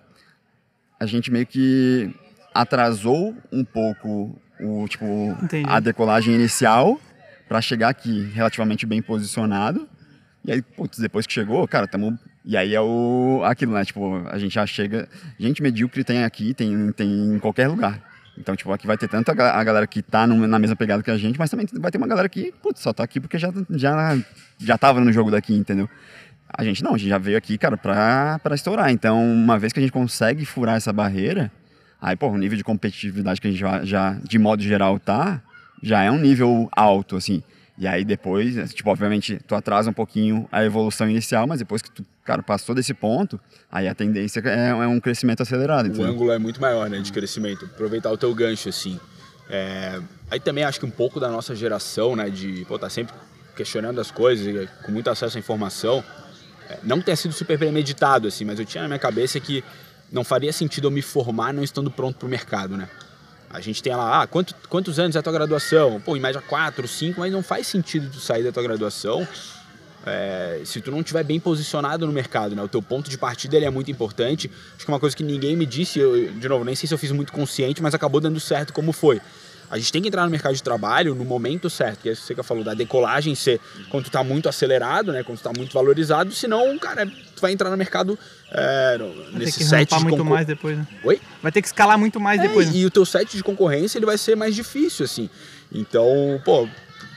[1.00, 2.14] a gente meio que
[2.54, 5.06] atrasou um pouco o tipo
[5.66, 7.00] a decolagem inicial
[7.48, 9.88] para chegar aqui relativamente bem posicionado
[10.44, 12.18] e aí, putz, depois que chegou, cara, tamo.
[12.46, 13.84] E aí é o aquilo, né?
[13.84, 15.08] Tipo, a gente já chega.
[15.38, 18.02] Gente medíocre tem aqui, tem, tem em qualquer lugar.
[18.38, 21.18] Então, tipo, aqui vai ter tanto a galera que tá na mesma pegada que a
[21.18, 24.18] gente, mas também vai ter uma galera que, putz, só tá aqui porque já, já,
[24.58, 25.90] já tava no jogo daqui, entendeu?
[26.48, 28.92] A gente não, a gente já veio aqui, cara, pra, pra estourar.
[28.92, 31.52] Então, uma vez que a gente consegue furar essa barreira,
[32.02, 35.42] aí, pô, o nível de competitividade que a gente já, já de modo geral, tá,
[35.84, 37.44] já é um nível alto, assim.
[37.80, 41.90] E aí depois, tipo, obviamente, tu atrasa um pouquinho a evolução inicial, mas depois que
[41.90, 43.40] tu, cara, passou desse ponto,
[43.72, 45.86] aí a tendência é, é um crescimento acelerado.
[45.86, 46.12] O entendeu?
[46.12, 47.64] ângulo é muito maior, né, de crescimento.
[47.64, 49.00] Aproveitar o teu gancho, assim.
[49.50, 49.98] É...
[50.30, 53.16] Aí também acho que um pouco da nossa geração, né, de, pô, tá sempre
[53.56, 56.04] questionando as coisas, com muito acesso à informação,
[56.70, 59.64] é, não ter sido super premeditado, assim, mas eu tinha na minha cabeça que
[60.12, 62.90] não faria sentido eu me formar não estando pronto para o mercado, né?
[63.50, 66.00] A gente tem lá, ah, quanto, quantos anos é a tua graduação?
[66.00, 69.28] Pô, em média 4, 5, mas não faz sentido tu sair da tua graduação
[70.06, 72.62] é, se tu não estiver bem posicionado no mercado, né?
[72.62, 74.50] O teu ponto de partida ele é muito importante.
[74.76, 76.94] Acho que é uma coisa que ninguém me disse, eu, de novo, nem sei se
[76.94, 79.22] eu fiz muito consciente, mas acabou dando certo como foi.
[79.70, 82.34] A gente tem que entrar no mercado de trabalho no momento certo, que é você
[82.34, 85.24] que falou da decolagem ser quando tu tá muito acelerado, né?
[85.24, 88.18] Quando tu tá muito valorizado, senão, cara, tu vai entrar no mercado
[88.52, 90.88] é, vai nesse ter que set de muito mais depois, né?
[91.04, 91.22] Oi?
[91.42, 92.68] Vai ter que escalar muito mais é, depois.
[92.70, 92.78] Né?
[92.78, 95.30] E o teu set de concorrência ele vai ser mais difícil, assim.
[95.72, 96.68] Então, pô,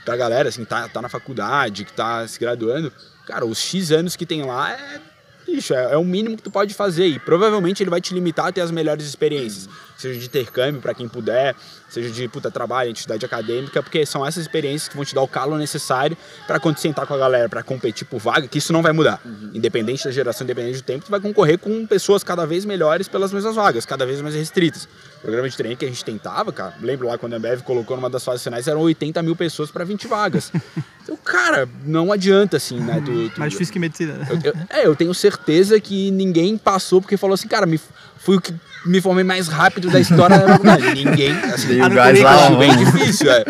[0.05, 2.93] pra galera assim, tá, tá na faculdade, que tá se graduando,
[3.25, 5.01] cara, os X anos que tem lá é
[5.47, 8.47] Ixi, é, é o mínimo que tu pode fazer e provavelmente ele vai te limitar
[8.47, 11.55] a ter as melhores experiências, seja de intercâmbio para quem puder,
[11.89, 15.27] seja de puta trabalho, entidade acadêmica, porque são essas experiências que vão te dar o
[15.27, 18.81] calo necessário para quando sentar com a galera para competir por vaga, que isso não
[18.81, 19.21] vai mudar.
[19.23, 19.51] Uhum.
[19.53, 23.31] Independente da geração, independente do tempo, tu vai concorrer com pessoas cada vez melhores pelas
[23.31, 24.87] mesmas vagas, cada vez mais restritas.
[25.17, 27.95] O programa de treino que a gente tentava, cara, lembro lá quando a Ambev colocou
[27.95, 30.51] numa das fases finais, eram 80 mil pessoas para 20 vagas.
[31.03, 33.01] Então, cara, não adianta assim, né?
[33.05, 34.27] Tu, tu, Mais difícil que medicina, né?
[34.29, 37.79] Eu, eu, é, eu tenho certeza que ninguém passou porque falou assim, cara, me,
[38.17, 38.53] fui o que
[38.85, 40.93] me formei mais rápido da história da faculdade.
[40.93, 43.43] Ninguém, assim, gás lá, bem difícil, é.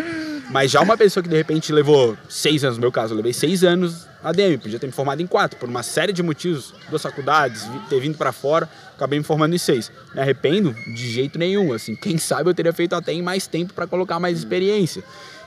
[0.50, 3.32] Mas já uma pessoa que de repente levou seis anos, no meu caso, eu levei
[3.32, 7.02] seis anos ADM, podia ter me formado em quatro, por uma série de motivos, duas
[7.02, 9.92] faculdades, ter vindo para fora, acabei me formando em seis.
[10.14, 13.74] Me arrependo de jeito nenhum, assim, quem sabe eu teria feito até em mais tempo
[13.74, 15.04] para colocar mais experiência.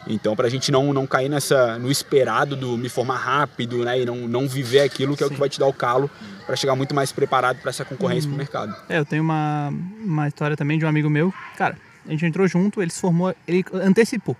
[0.10, 4.02] Então, para a gente não, não cair nessa no esperado do me formar rápido, né,
[4.02, 6.10] e não, não viver aquilo que é o que vai te dar o calo
[6.46, 8.36] para chegar muito mais preparado para essa concorrência uhum.
[8.36, 8.76] pro mercado.
[8.90, 12.48] É, eu tenho uma, uma história também de um amigo meu, cara, a gente entrou
[12.48, 14.36] junto, ele se formou, ele antecipou.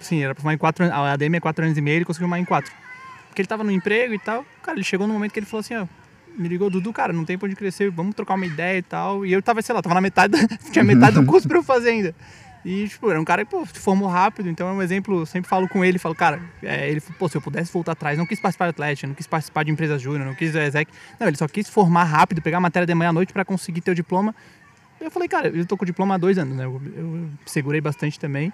[0.00, 2.04] Sim, era para formar em quatro anos, a ADM é quatro anos e meio, ele
[2.04, 2.72] conseguiu formar em quatro.
[3.28, 5.60] Porque ele tava no emprego e tal, cara, ele chegou no momento que ele falou
[5.60, 5.86] assim, ó,
[6.38, 9.26] me ligou, Dudu, cara, não tem pra onde crescer, vamos trocar uma ideia e tal.
[9.26, 10.34] E eu tava, sei lá, tava na metade,
[10.72, 12.14] tinha metade do curso pra eu fazer ainda.
[12.68, 15.48] E, tipo, era um cara que, pô, se formou rápido, então é um exemplo, sempre
[15.48, 18.38] falo com ele, falo, cara, é, ele, pô, se eu pudesse voltar atrás, não quis
[18.38, 21.48] participar de Atlético, não quis participar de empresa júnior, não quis exec, não, ele só
[21.48, 24.34] quis formar rápido, pegar a matéria de manhã à noite para conseguir ter o diploma.
[25.00, 27.80] Eu falei, cara, eu tô com o diploma há dois anos, né, eu, eu segurei
[27.80, 28.52] bastante também.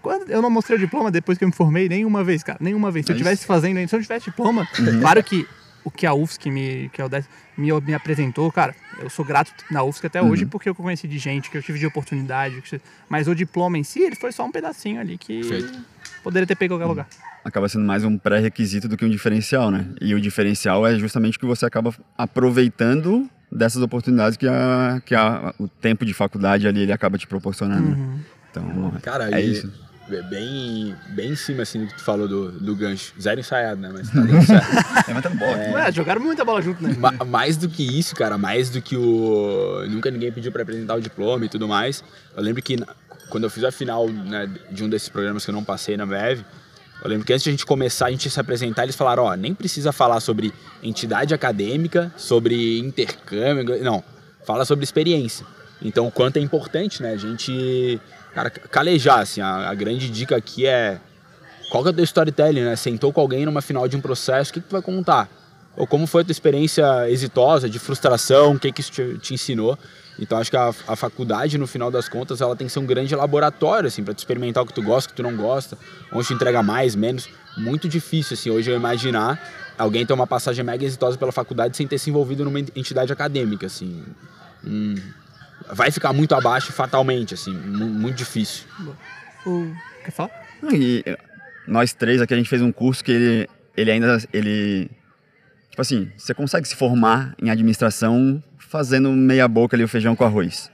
[0.00, 2.92] Quando eu não mostrei o diploma depois que eu me formei nenhuma vez, cara, nenhuma
[2.92, 3.04] vez.
[3.04, 5.00] Se eu tivesse fazendo, se eu tivesse diploma, uhum.
[5.00, 5.44] claro que
[5.82, 7.10] o que a UFSC me, que é o
[7.56, 10.50] me, me apresentou, cara, eu sou grato na UFSC até hoje uhum.
[10.50, 12.62] porque eu conheci de gente, que eu tive de oportunidade.
[13.08, 15.78] Mas o diploma em si, ele foi só um pedacinho ali que Perfeito.
[16.22, 16.90] poderia ter pego em qualquer uhum.
[16.90, 17.08] lugar.
[17.44, 19.86] Acaba sendo mais um pré-requisito do que um diferencial, né?
[20.00, 25.54] E o diferencial é justamente que você acaba aproveitando dessas oportunidades que, a, que a,
[25.58, 27.88] o tempo de faculdade ali ele acaba te proporcionando.
[27.88, 28.20] Uhum.
[28.50, 29.72] Então, cara, é isso
[30.28, 33.12] bem, bem em cima, assim, do que tu falou do, do gancho.
[33.20, 33.90] Zero ensaiado, né?
[33.92, 34.66] Mas tá bem ensaiado.
[35.08, 35.82] é, bola.
[35.82, 35.88] É...
[35.88, 36.94] é, jogaram muita bola junto, né?
[36.98, 39.84] Ma mais do que isso, cara, mais do que o...
[39.88, 42.02] Nunca ninguém pediu pra apresentar o diploma e tudo mais.
[42.36, 42.76] Eu lembro que
[43.30, 46.04] quando eu fiz a final né, de um desses programas que eu não passei na
[46.04, 46.44] MEV,
[47.02, 49.34] eu lembro que antes de a gente começar, a gente se apresentar, eles falaram, ó,
[49.34, 54.04] nem precisa falar sobre entidade acadêmica, sobre intercâmbio, não,
[54.44, 55.46] fala sobre experiência.
[55.80, 57.98] Então, o quanto é importante, né, a gente
[58.34, 61.00] Cara, calejar, assim, a, a, grande dica aqui é
[61.70, 62.76] qual que é o teu storytelling, né?
[62.76, 65.28] Sentou com alguém numa final de um processo, o que, que tu vai contar?
[65.76, 69.34] Ou como foi a tua experiência exitosa, de frustração, o que, que isso te, te
[69.34, 69.78] ensinou?
[70.18, 72.86] Então acho que a, a, faculdade, no final das contas, ela tem que ser um
[72.86, 75.78] grande laboratório, assim, para tu experimentar o que tu gosta, o que tu não gosta,
[76.12, 77.28] onde tu entrega mais, menos.
[77.56, 79.40] Muito difícil, assim, hoje eu imaginar
[79.78, 83.66] alguém ter uma passagem mega exitosa pela faculdade sem ter se envolvido numa entidade acadêmica,
[83.66, 84.04] assim.
[84.64, 84.94] Hum,
[85.72, 88.66] vai ficar muito abaixo fatalmente, assim, muito difícil.
[89.46, 89.72] O...
[90.04, 90.30] Quer falar?
[90.72, 91.04] E
[91.66, 94.90] nós três aqui, a gente fez um curso que ele, ele ainda, ele...
[95.70, 100.24] Tipo assim, você consegue se formar em administração fazendo meia boca ali o feijão com
[100.24, 100.70] arroz.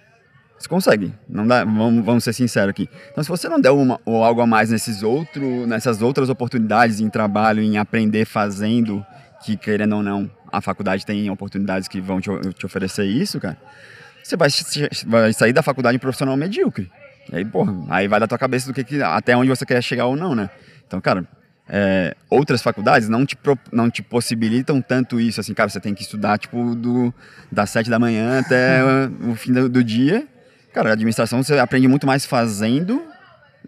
[0.58, 2.88] Você consegue, não dá, vamos, vamos ser sinceros aqui.
[3.12, 6.98] Então, se você não der uma, ou algo a mais nesses outro, nessas outras oportunidades
[6.98, 9.04] em trabalho, em aprender fazendo,
[9.44, 13.58] que querendo ou não, a faculdade tem oportunidades que vão te, te oferecer isso, cara
[14.26, 14.48] você vai,
[15.06, 16.90] vai sair da faculdade profissional medíocre.
[17.32, 19.82] E aí, porra, aí vai da tua cabeça do que, que até onde você quer
[19.82, 20.48] chegar ou não, né?
[20.86, 21.26] Então, cara,
[21.68, 23.36] é, outras faculdades não te,
[23.72, 27.12] não te possibilitam tanto isso, assim, cara, você tem que estudar, tipo, do,
[27.50, 28.80] das sete da manhã até
[29.28, 30.26] o fim do, do dia.
[30.72, 33.02] Cara, administração você aprende muito mais fazendo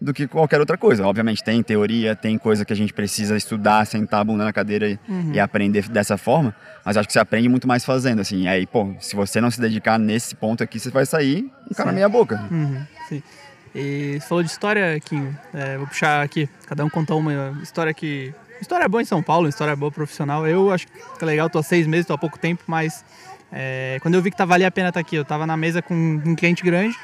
[0.01, 1.07] do que qualquer outra coisa.
[1.07, 4.89] Obviamente tem teoria, tem coisa que a gente precisa estudar, sentar a bunda na cadeira
[4.89, 5.33] e, uhum.
[5.35, 8.47] e, aprender dessa forma, mas acho que você aprende muito mais fazendo, assim.
[8.49, 11.93] Aí, pô, se você não se dedicar nesse ponto aqui, você vai sair um cara
[11.93, 12.41] meia boca.
[12.51, 12.83] Uhum.
[13.09, 13.23] Sim.
[13.75, 15.35] E você falou de história, Kim.
[15.53, 18.33] É, vou puxar aqui, cada um contar uma história que...
[18.61, 20.45] História boa em São Paulo, história boa profissional.
[20.47, 23.05] Eu acho que é legal, tô há seis meses, tô há pouco tempo, mas
[23.53, 25.57] é, quando eu vi que tá, valia a pena estar tá aqui, eu tava na
[25.57, 26.97] mesa com um cliente grande,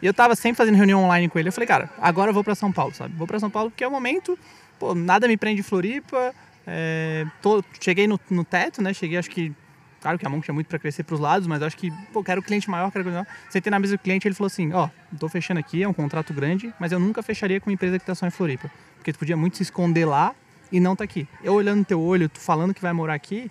[0.00, 1.48] e eu tava sempre fazendo reunião online com ele.
[1.48, 3.14] Eu falei, cara, agora eu vou para São Paulo, sabe?
[3.16, 4.38] Vou para São Paulo porque é o momento,
[4.78, 6.34] pô, nada me prende Floripa.
[6.66, 8.92] É, tô, cheguei no, no, teto, né?
[8.92, 9.52] Cheguei, acho que.
[10.00, 12.22] Claro que a mão tinha muito para crescer para os lados, mas acho que, pô,
[12.22, 13.50] quero cliente maior, quero cliente maior.
[13.50, 15.92] Sentei na mesa do cliente ele falou assim: Ó, oh, tô fechando aqui, é um
[15.92, 18.70] contrato grande, mas eu nunca fecharia com uma empresa que tá só em Floripa.
[18.96, 20.34] Porque tu podia muito se esconder lá
[20.70, 21.26] e não tá aqui.
[21.42, 23.50] Eu olhando no teu olho, tu falando que vai morar aqui,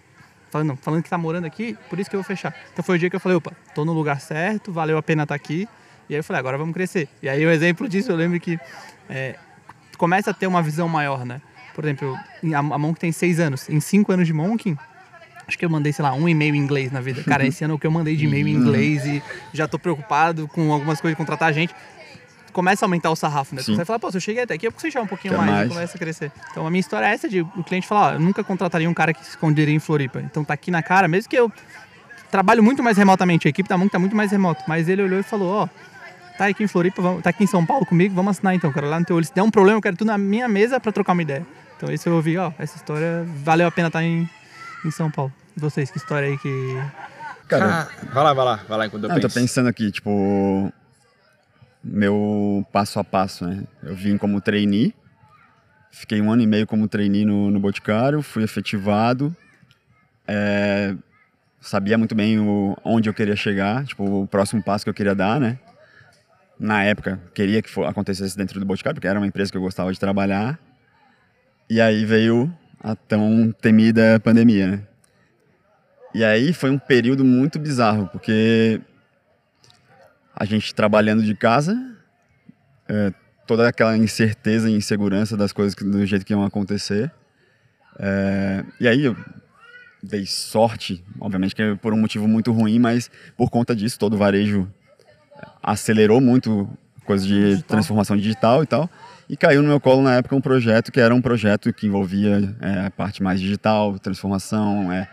[0.50, 2.56] falando, falando que tá morando aqui, por isso que eu vou fechar.
[2.72, 5.24] Então foi o dia que eu falei: opa, tô no lugar certo, valeu a pena
[5.24, 5.68] estar tá aqui
[6.10, 7.08] e aí eu falei, agora vamos crescer.
[7.22, 8.60] E aí o exemplo disso, eu lembro que
[9.10, 9.36] é,
[9.98, 11.42] começa a ter uma visão maior, né?
[11.76, 12.18] Por exemplo,
[12.54, 13.70] a Monk tem seis anos.
[13.70, 14.76] Em cinco anos de Monk,
[15.48, 17.24] Acho que eu mandei, sei lá, um e-mail em inglês na vida.
[17.24, 20.46] Cara, esse ano o que eu mandei de e-mail em inglês e já tô preocupado
[20.50, 21.74] com algumas coisas de contratar gente.
[22.52, 23.62] Começa a aumentar o sarrafo, né?
[23.62, 23.76] Sim.
[23.76, 25.52] Você fala, pô, se eu cheguei até aqui, porque você já um pouquinho Quer mais,
[25.52, 25.72] mais.
[25.72, 26.32] e começa a crescer.
[26.52, 28.94] Então a minha história é essa de o cliente falar, ó, eu nunca contrataria um
[28.94, 30.20] cara que se esconderia em Floripa.
[30.20, 31.50] Então tá aqui na cara, mesmo que eu
[32.30, 34.64] trabalho muito mais remotamente, a equipe da Monk tá muito mais remoto.
[34.68, 35.70] Mas ele olhou e falou, ó,
[36.38, 38.88] tá aqui em Floripa, vamos- tá aqui em São Paulo comigo, vamos assinar então, cara.
[38.88, 40.92] Lá no teu olho, se der um problema, eu quero tu na minha mesa pra
[40.92, 41.46] trocar uma ideia.
[41.76, 44.28] Então esse eu ouvi, ó, essa história valeu a pena estar em,
[44.86, 45.32] em São Paulo.
[45.56, 46.78] Vocês, que história aí que...
[47.48, 49.40] Cara, Ah, vai lá, vai lá, vai lá enquanto eu Não, eu tô penso.
[49.40, 50.72] pensando aqui, tipo,
[51.84, 53.64] meu passo a passo, né?
[53.84, 54.94] Eu vim como trainee,
[55.92, 59.36] fiquei um ano e meio como trainee no, no Boticário, fui efetivado,
[60.28, 60.94] é,
[61.62, 65.16] sabia muito bem o, onde eu queria chegar, tipo, o próximo passo que eu queria
[65.16, 65.58] dar, né?
[66.60, 69.92] Na época, queria que acontecesse dentro do Boticário, porque era uma empresa que eu gostava
[69.92, 70.60] de trabalhar,
[71.70, 74.88] e aí veio a tão temida pandemia, né?
[76.14, 78.82] E aí foi um período muito bizarro, porque
[80.36, 81.76] a gente trabalhando de casa,
[82.88, 83.14] é,
[83.46, 87.12] toda aquela incerteza e insegurança das coisas do jeito que iam acontecer.
[88.00, 89.16] É, e aí eu
[90.02, 94.14] dei sorte, obviamente que é por um motivo muito ruim, mas por conta disso todo
[94.14, 94.72] o varejo
[95.62, 96.70] acelerou muito
[97.06, 97.68] coisa de Digital.
[97.68, 98.90] transformação digital e tal.
[99.30, 102.56] E caiu no meu colo na época um projeto que era um projeto que envolvia
[102.62, 104.92] é, a parte mais digital, transformação.
[104.92, 105.08] É,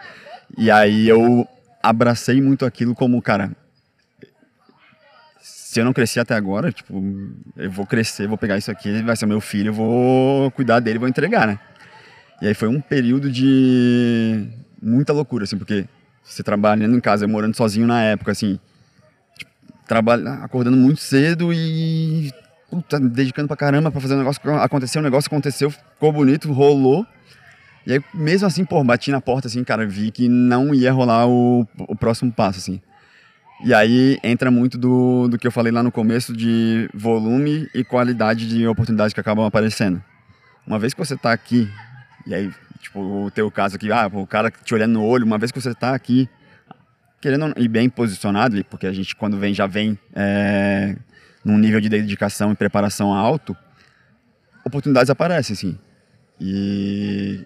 [0.56, 1.46] e aí eu
[1.82, 3.50] abracei muito aquilo como, cara,
[5.74, 7.02] se eu não cresci até agora, tipo,
[7.56, 10.78] eu vou crescer, vou pegar isso aqui, ele vai ser meu filho, eu vou cuidar
[10.78, 11.58] dele, vou entregar, né?
[12.40, 14.46] E aí foi um período de
[14.80, 15.86] muita loucura, assim, porque
[16.22, 18.58] você trabalhando em casa, eu morando sozinho na época, assim,
[19.84, 22.32] tipo, trabalha, acordando muito cedo e
[22.70, 26.52] puta, me dedicando pra caramba pra fazer um negócio, aconteceu, um negócio aconteceu, ficou bonito,
[26.52, 27.06] rolou.
[27.86, 31.28] E aí, mesmo assim, pô, bati na porta, assim, cara, vi que não ia rolar
[31.28, 32.80] o, o próximo passo, assim.
[33.64, 37.84] E aí entra muito do, do que eu falei lá no começo de volume e
[37.84, 40.02] qualidade de oportunidades que acabam aparecendo.
[40.66, 41.70] Uma vez que você está aqui,
[42.26, 45.38] e aí, tipo, o teu caso aqui, ah, o cara te olhando no olho, uma
[45.38, 46.28] vez que você está aqui,
[47.24, 50.94] querendo e bem posicionado, porque a gente quando vem já vem é,
[51.42, 53.56] num nível de dedicação e preparação alto,
[54.62, 55.78] oportunidades aparecem, assim.
[56.38, 57.40] E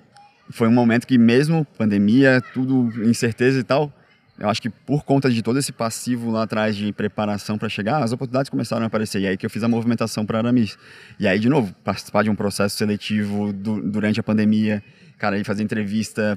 [0.50, 3.92] foi um momento que mesmo pandemia, tudo incerteza e tal,
[4.36, 8.02] eu acho que por conta de todo esse passivo lá atrás de preparação para chegar,
[8.02, 9.20] as oportunidades começaram a aparecer.
[9.20, 10.76] E aí que eu fiz a movimentação para Aramis.
[11.20, 14.82] E aí, de novo, participar de um processo seletivo du- durante a pandemia,
[15.18, 16.36] cara, aí fazer entrevista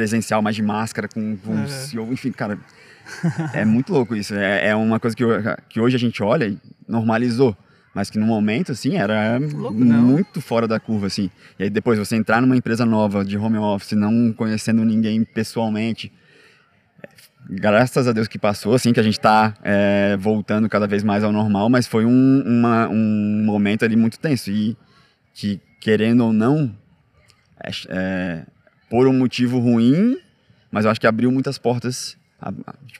[0.00, 1.66] presencial, mais de máscara, com, com É.
[1.68, 2.58] CEO, enfim, cara,
[3.54, 4.34] é muito louco isso.
[4.34, 5.24] É, é uma coisa que,
[5.70, 7.56] que hoje a gente olha e normalizou.
[7.94, 11.30] Mas que no momento, assim, era Louco, muito fora da curva, assim.
[11.58, 16.12] E aí depois você entrar numa empresa nova, de home office, não conhecendo ninguém pessoalmente,
[17.48, 19.54] graças a Deus que passou, assim, que a gente está
[20.18, 24.50] voltando cada vez mais ao normal, mas foi um, uma- um momento ali muito tenso
[24.50, 24.76] e
[25.32, 26.70] que, querendo ou não,
[27.64, 28.42] é, é,
[28.90, 30.18] por um motivo ruim,
[30.70, 32.16] mas eu acho que abriu muitas portas.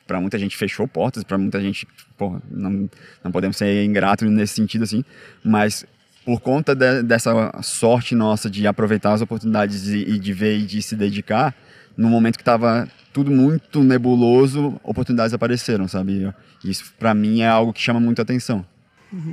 [0.07, 2.89] Para muita gente fechou portas, para muita gente, porra, não,
[3.23, 5.05] não podemos ser ingrato nesse sentido assim,
[5.45, 5.85] mas
[6.25, 10.63] por conta de- dessa sorte nossa de aproveitar as oportunidades e, e de ver e
[10.67, 11.55] de se dedicar,
[11.97, 16.33] no momento que estava tudo muito nebuloso, oportunidades apareceram, sabe?
[16.65, 18.65] Isso para mim é algo que chama muito atenção.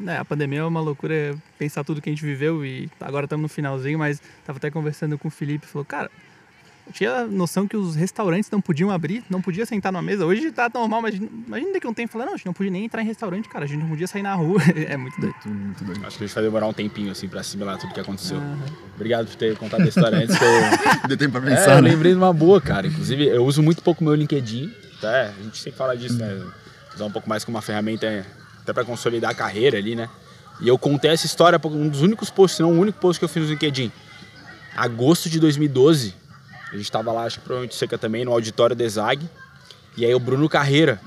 [0.05, 3.41] É, a pandemia é uma loucura pensar tudo que a gente viveu e agora estamos
[3.43, 6.11] no finalzinho, mas tava até conversando com o Felipe, falou, cara,
[6.85, 10.25] eu tinha noção que os restaurantes não podiam abrir, não podia sentar numa mesa.
[10.25, 12.71] Hoje tá normal, mas imagina daqui a um tempo falando, não, a gente não podia
[12.71, 14.59] nem entrar em restaurante, cara, a gente não podia sair na rua.
[14.75, 15.35] é muito doido.
[15.45, 16.05] Muito, muito doido.
[16.05, 18.37] Acho que a gente vai demorar um tempinho, assim, pra assimilar tudo que aconteceu.
[18.37, 18.59] Aham.
[18.95, 20.51] Obrigado por ter contado a história antes que eu...
[21.07, 21.89] Deu tempo pra É, pensar, eu né?
[21.91, 22.87] lembrei de uma boa, cara.
[22.87, 24.71] Inclusive, eu uso muito pouco meu LinkedIn.
[25.01, 25.33] Tá?
[25.37, 26.41] A gente sempre fala disso, né?
[26.95, 28.25] Usar um pouco mais como uma ferramenta
[28.61, 30.09] até pra consolidar a carreira ali, né?
[30.61, 33.25] E eu contei essa história, um dos únicos posts, se não o único post que
[33.25, 33.91] eu fiz no LinkedIn.
[34.75, 36.13] Agosto de 2012,
[36.73, 39.29] a gente tava lá, acho que provavelmente seca também, no auditório da Exag.
[39.95, 40.99] E aí o Bruno Carreira,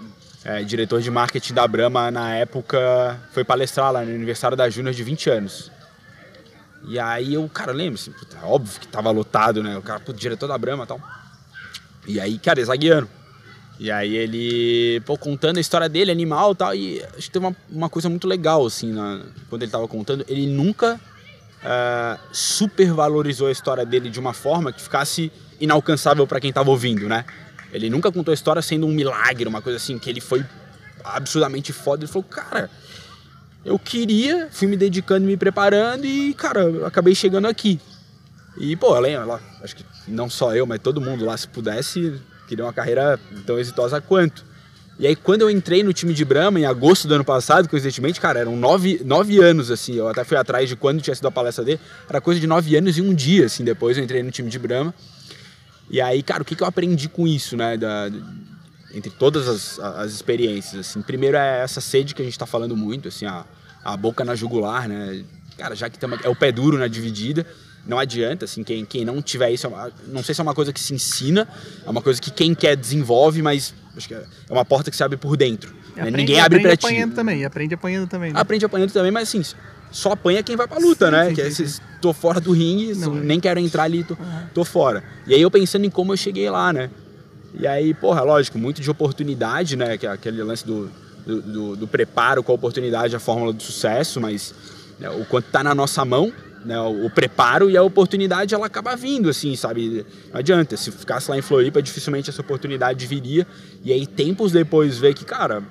[0.44, 4.94] é, diretor de marketing da Brahma na época, foi palestrar lá no aniversário da Júnior
[4.94, 5.70] de 20 anos.
[6.88, 9.76] E aí eu, cara, lembro, assim, puta, óbvio que tava lotado, né?
[9.76, 11.00] O cara, puto, diretor da Brahma e tal.
[12.06, 13.08] E aí, cara, zagueano.
[13.78, 17.44] E aí ele, pô, contando a história dele, animal e tal, e acho que teve
[17.44, 20.98] uma, uma coisa muito legal, assim, na- quando ele tava contando, ele nunca
[21.62, 27.08] ah, supervalorizou a história dele de uma forma que ficasse inalcançável para quem tava ouvindo,
[27.08, 27.24] né?
[27.72, 30.44] Ele nunca contou a história sendo um milagre, uma coisa assim, que ele foi
[31.04, 32.04] absurdamente foda.
[32.04, 32.70] Ele falou, cara,
[33.64, 37.80] eu queria, fui me dedicando, me preparando e, cara, acabei chegando aqui.
[38.56, 42.64] E, pô, lá, acho que não só eu, mas todo mundo lá, se pudesse, queria
[42.64, 44.45] uma carreira tão exitosa quanto.
[44.98, 48.18] E aí, quando eu entrei no time de Brahma, em agosto do ano passado, coincidentemente,
[48.18, 51.30] cara, eram nove, nove anos, assim, eu até fui atrás de quando tinha sido a
[51.30, 51.78] palestra dele,
[52.08, 54.58] era coisa de nove anos e um dia, assim, depois eu entrei no time de
[54.58, 54.94] Brahma.
[55.90, 58.10] E aí, cara, o que, que eu aprendi com isso, né, da,
[58.94, 61.02] entre todas as, as experiências, assim.
[61.02, 63.44] Primeiro é essa sede que a gente tá falando muito, assim, a,
[63.84, 65.22] a boca na jugular, né,
[65.58, 67.46] cara, já que tamo, é o pé duro na dividida,
[67.86, 70.72] não adianta, assim, quem, quem não tiver isso, é não sei se é uma coisa
[70.72, 71.46] que se ensina,
[71.84, 75.02] é uma coisa que quem quer desenvolve, mas acho que é uma porta que se
[75.02, 75.74] abre por dentro.
[75.96, 76.10] Né?
[76.10, 76.84] Ninguém abre pra ti.
[76.84, 78.32] aprende apanhando também, aprende apanhando também.
[78.32, 78.40] Né?
[78.40, 79.42] Aprende apanhando também, mas assim,
[79.90, 81.28] só apanha quem vai pra luta, Sim, né?
[81.28, 83.20] sim, que é sim, tô fora do ringue, Não, é.
[83.20, 84.16] nem quero entrar ali, tô,
[84.54, 85.02] tô fora.
[85.26, 86.90] E aí eu pensando em como eu cheguei lá, né?
[87.58, 89.96] E aí, porra, lógico, muito de oportunidade, né?
[89.96, 90.90] Que é aquele lance do,
[91.26, 94.54] do, do- do preparo com a oportunidade, a fórmula do sucesso, mas
[95.00, 96.30] né, o quanto tá na nossa mão,
[96.66, 96.78] né?
[96.80, 100.04] O, preparo e a oportunidade, ela acaba vindo, assim, sabe?
[100.32, 103.46] Não adianta, se ficasse lá em Floripa, dificilmente essa oportunidade viria.
[103.84, 105.62] E aí, tempos depois, ver que, cara,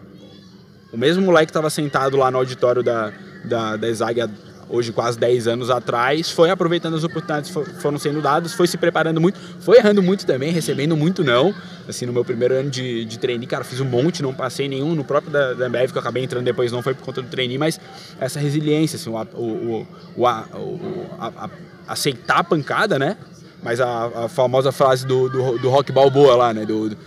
[0.93, 3.11] o mesmo moleque que estava sentado lá no auditório da,
[3.43, 4.29] da, da ESAG há
[4.67, 8.65] hoje quase 10 anos atrás, foi aproveitando as oportunidades que fo- foram sendo dadas, foi
[8.67, 11.53] se preparando muito, foi errando muito também, recebendo muito não.
[11.87, 14.95] Assim, no meu primeiro ano de, de trainee, cara, fiz um monte, não passei nenhum.
[14.95, 17.27] No próprio da, da Ambev, que eu acabei entrando depois, não foi por conta do
[17.29, 17.79] trainee, mas
[18.19, 19.87] essa resiliência, assim, o, o,
[20.17, 21.49] o, a- o- a- a-
[21.87, 23.17] aceitar a pancada, né?
[23.61, 26.65] Mas a, famosa frase do, do, do Rock Balboa lá, né?
[26.65, 26.97] Do, do-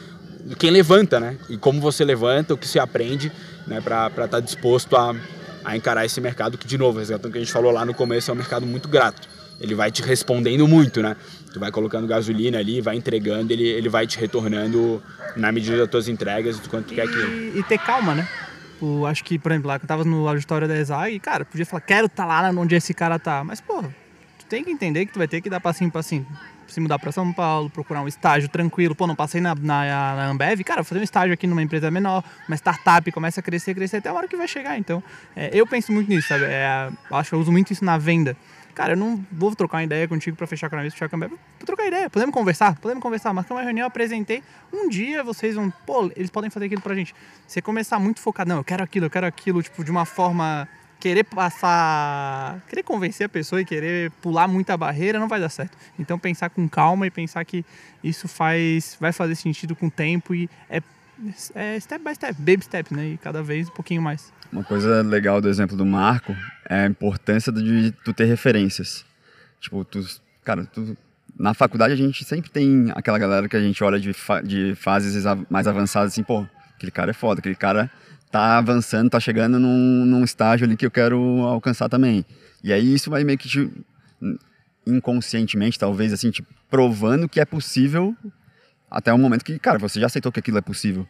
[0.57, 1.37] quem levanta, né?
[1.49, 3.31] E como você levanta, o que se aprende,
[3.67, 3.81] né?
[3.81, 5.15] Para estar disposto a,
[5.69, 7.93] a encarar esse mercado que, de novo, resgatando o que a gente falou lá no
[7.93, 9.29] começo, é um mercado muito grato.
[9.61, 11.15] Ele vai te respondendo muito, né?
[11.53, 15.03] Tu vai colocando gasolina ali, vai entregando, ele, ele vai te retornando
[15.37, 17.29] na medida das tuas entregas e do quanto tu quer aquilo.
[17.29, 18.27] E, e ter calma, né?
[19.07, 21.83] Acho que, por exemplo, lá que eu tava no auditório da ESAG, cara, podia falar,
[21.83, 23.45] quero estar lá onde esse cara tá.
[23.45, 23.95] Mas, porra,
[24.39, 26.27] tu tem que entender que tu vai ter que dar passinho passinho.
[26.69, 28.95] Se mudar pra São Paulo, procurar um estágio tranquilo.
[28.95, 32.23] Pô, não passei na, na, na Ambev, cara, fazer um estágio aqui numa empresa menor,
[32.47, 34.79] uma startup, começa a crescer, crescer até a hora que vai chegar.
[34.79, 35.03] Então,
[35.35, 36.45] é, eu penso muito nisso, sabe?
[36.45, 38.37] É, acho que eu uso muito isso na venda.
[38.79, 41.19] Cara, eu não vou trocar uma ideia contigo pra fechar com a fechar com a
[41.19, 41.31] Ambev.
[41.31, 42.79] Vou trocar ideia, podemos conversar?
[42.79, 43.33] Podemos conversar.
[43.33, 44.41] Marquei uma reunião, apresentei.
[44.73, 47.13] Um dia vocês vão, pô, eles podem fazer aquilo pra gente.
[47.45, 50.69] Você começar muito focado, não, eu quero aquilo, eu quero aquilo, tipo, de uma forma
[51.01, 55.77] querer passar, querer convencer a pessoa e querer pular muita barreira não vai dar certo.
[55.99, 57.65] Então pensar com calma e pensar que
[58.03, 60.83] isso faz, vai fazer sentido com o tempo e é,
[61.55, 63.11] é step by step, baby step, né?
[63.11, 64.33] E cada vez um pouquinho mais.
[64.53, 66.35] Uma coisa legal do exemplo do Marco
[66.69, 69.05] é a importância de tu ter referências.
[69.61, 70.05] Tipo, tu,
[70.45, 70.97] cara, tu,
[71.39, 74.75] na faculdade a gente sempre tem aquela galera que a gente olha de, fa- de
[74.75, 77.91] fases mais avançadas assim, pô, aquele cara é foda, aquele cara
[78.31, 82.25] tá avançando, tá chegando num, num estágio ali que eu quero alcançar também.
[82.63, 83.71] E aí isso vai meio que te,
[84.87, 88.15] inconscientemente, talvez, assim, te provando que é possível
[88.91, 91.07] até o momento que, cara, você já aceitou que aquilo é possível.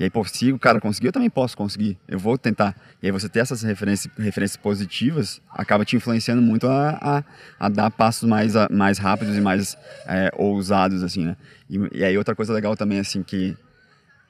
[0.00, 1.98] E aí, pô, se o cara conseguiu, eu também posso conseguir.
[2.06, 2.74] Eu vou tentar.
[3.02, 7.24] E aí você ter essas referências, referências positivas acaba te influenciando muito a, a,
[7.58, 11.36] a dar passos mais, a- mais rápidos e mais é, ousados, assim, né?
[11.68, 13.56] E, e aí outra coisa legal também, assim, que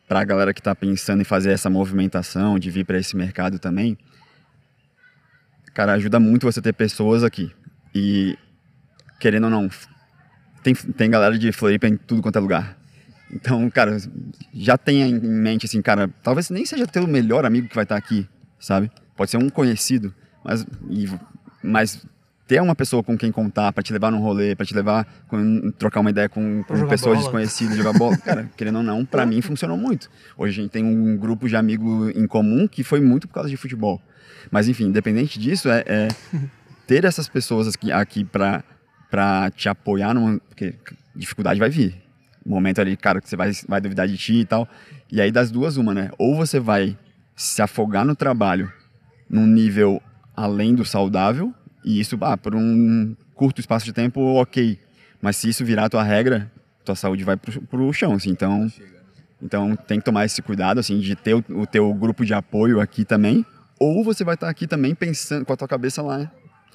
[0.08, 3.96] pra galera que tá pensando em fazer essa movimentação, de vir para esse mercado também,
[5.74, 7.52] cara, ajuda muito você ter pessoas aqui.
[7.94, 8.36] E,
[9.20, 9.68] querendo ou não,
[10.62, 12.76] tem, tem galera de Floripa em tudo quanto é lugar.
[13.30, 13.96] Então, cara,
[14.54, 17.96] já tenha em mente assim, cara, talvez nem seja teu melhor amigo que vai estar
[17.96, 18.26] aqui,
[18.58, 18.90] sabe?
[19.14, 21.08] Pode ser um conhecido, mas, e-
[21.62, 22.06] mas
[22.48, 25.70] ter uma pessoa com quem contar para te levar num rolê, para te levar com,
[25.72, 27.16] trocar uma ideia com, com pessoas bola.
[27.18, 30.10] desconhecidas, jogar bola, cara, querendo ou não, para mim funcionou muito.
[30.36, 33.48] Hoje a gente tem um grupo de amigos em comum que foi muito por causa
[33.48, 34.02] de futebol.
[34.50, 36.08] Mas enfim, independente disso, é, é
[36.88, 38.64] ter essas pessoas aqui, aqui para
[39.10, 40.74] para te apoiar numa, porque
[41.16, 42.08] dificuldade vai vir
[42.48, 44.66] momento ali, cara, que você vai, vai duvidar de ti e tal.
[45.10, 46.10] E aí, das duas, uma, né?
[46.18, 46.96] Ou você vai
[47.36, 48.72] se afogar no trabalho
[49.28, 50.02] num nível
[50.34, 51.52] além do saudável,
[51.88, 54.78] e isso, ah, por um curto espaço de tempo, ok.
[55.22, 56.52] Mas se isso virar tua regra,
[56.84, 58.28] tua saúde vai pro, pro chão, assim.
[58.28, 58.70] Então,
[59.42, 62.78] então, tem que tomar esse cuidado, assim, de ter o, o teu grupo de apoio
[62.78, 63.42] aqui também.
[63.80, 66.30] Ou você vai estar aqui também pensando com a tua cabeça lá, né?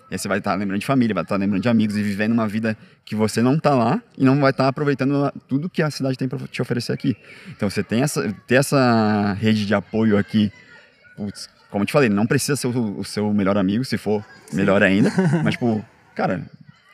[0.10, 2.32] E aí você vai estar lembrando de família, vai estar lembrando de amigos e vivendo
[2.32, 5.92] uma vida que você não está lá e não vai estar aproveitando tudo que a
[5.92, 7.16] cidade tem para te oferecer aqui.
[7.50, 10.52] Então você tem essa, ter essa rede de apoio aqui,
[11.16, 14.24] putz, como eu te falei, não precisa ser o, o seu melhor amigo, se for
[14.54, 15.12] melhor ainda,
[15.44, 16.48] mas tipo, cara,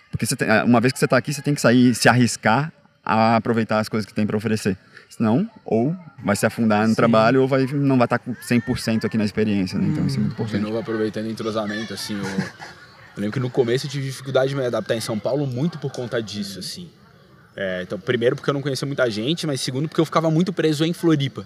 [0.10, 2.72] porque tem, uma vez que você está aqui, você tem que sair, se arriscar
[3.04, 4.78] a aproveitar as coisas que tem para oferecer.
[5.10, 6.96] Senão, ou vai se afundar no Sim.
[6.96, 9.88] trabalho ou vai, não vai estar com 100% aqui na experiência, né?
[9.88, 10.62] Então isso é muito De importante.
[10.62, 14.56] novo, aproveitando o entrosamento, assim, eu, eu lembro que no começo eu tive dificuldade de
[14.56, 16.90] me adaptar em São Paulo muito por conta disso, assim.
[17.54, 20.54] É, então, primeiro porque eu não conhecia muita gente, mas segundo porque eu ficava muito
[20.54, 21.46] preso em Floripa.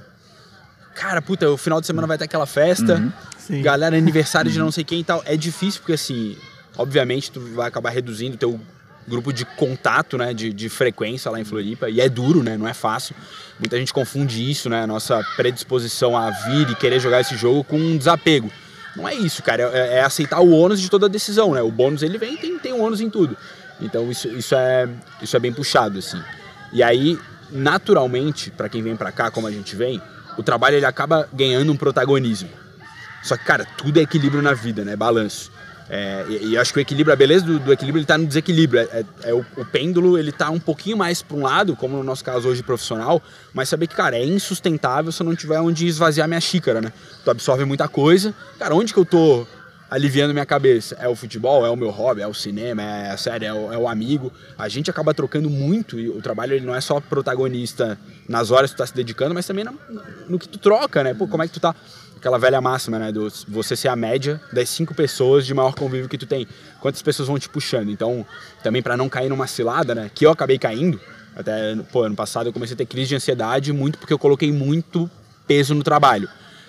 [0.95, 3.61] Cara, puta, o final de semana vai ter aquela festa, Sim.
[3.61, 5.23] galera, aniversário de não sei quem e tal.
[5.25, 6.37] É difícil porque, assim,
[6.77, 8.59] obviamente tu vai acabar reduzindo teu
[9.07, 12.67] grupo de contato, né, de, de frequência lá em Floripa, e é duro, né, não
[12.67, 13.15] é fácil.
[13.59, 17.63] Muita gente confunde isso, né, a nossa predisposição a vir e querer jogar esse jogo
[17.63, 18.49] com um desapego.
[18.95, 21.71] Não é isso, cara, é, é aceitar o ônus de toda a decisão, né, o
[21.71, 23.35] bônus ele vem tem, tem um ônus em tudo.
[23.81, 24.87] Então isso, isso, é,
[25.21, 26.21] isso é bem puxado, assim.
[26.71, 27.19] E aí,
[27.51, 30.01] naturalmente, para quem vem para cá, como a gente vem,
[30.37, 32.49] o trabalho ele acaba ganhando um protagonismo.
[33.23, 34.95] Só que, cara, tudo é equilíbrio na vida, né?
[34.95, 35.51] Balanço.
[35.89, 38.25] É, e, e acho que o equilíbrio, a beleza do, do equilíbrio, ele tá no
[38.25, 38.81] desequilíbrio.
[38.81, 41.97] É, é, é o, o, pêndulo, ele tá um pouquinho mais para um lado, como
[41.97, 43.21] no nosso caso hoje profissional,
[43.53, 46.91] mas saber que, cara, é insustentável se eu não tiver onde esvaziar minha xícara, né?
[47.23, 48.33] Tu absorve muita coisa.
[48.59, 49.45] Cara, onde que eu tô
[49.93, 50.97] aliviando minha cabeça?
[50.99, 53.71] É o futebol, é o meu hobby, é o cinema, é a série, é o,
[53.71, 54.33] é o amigo.
[54.57, 58.71] A gente acaba trocando muito e o trabalho ele não é só protagonista nas horas
[58.71, 59.77] que tu tá se dedicando, mas também no,
[60.27, 61.13] no que tu troca, né?
[61.13, 61.75] Pô, como é que tu tá
[62.17, 63.11] aquela velha máxima, né?
[63.11, 66.47] Do você ser a média das cinco pessoas de maior convívio que tu tem.
[66.79, 67.91] Quantas pessoas vão te puxando?
[67.91, 68.25] Então,
[68.63, 70.09] também para não cair numa cilada, né?
[70.13, 70.99] Que eu acabei caindo.
[71.35, 74.51] Até, pô, ano passado eu comecei a ter crise de ansiedade muito porque eu coloquei
[74.51, 75.09] muito
[75.45, 76.27] peso no trabalho.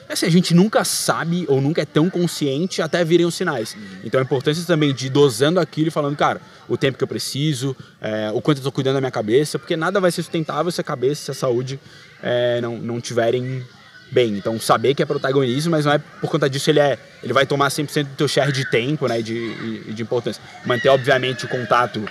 [0.08, 3.76] Assim, a gente nunca sabe ou nunca é tão consciente até virem os sinais.
[4.04, 7.08] Então a importância também de ir dosando aquilo e falando, cara, o tempo que eu
[7.08, 10.70] preciso, é, o quanto eu estou cuidando da minha cabeça, porque nada vai ser sustentável
[10.70, 11.80] se a cabeça, se a saúde
[12.22, 13.64] é, não, não tiverem
[14.10, 14.36] bem.
[14.36, 17.46] Então, saber que é protagonismo, mas não é por conta disso ele é ele vai
[17.46, 20.42] tomar 100% do teu share de tempo, né, de, de importância.
[20.64, 22.04] Manter, obviamente, o contato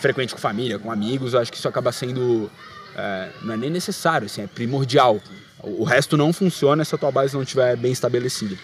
[0.00, 2.50] frequente com família, com amigos, eu acho que isso acaba sendo
[2.96, 5.20] é, não é nem necessário, assim, é primordial.
[5.62, 8.56] O resto não funciona se a tua base não estiver bem estabelecida.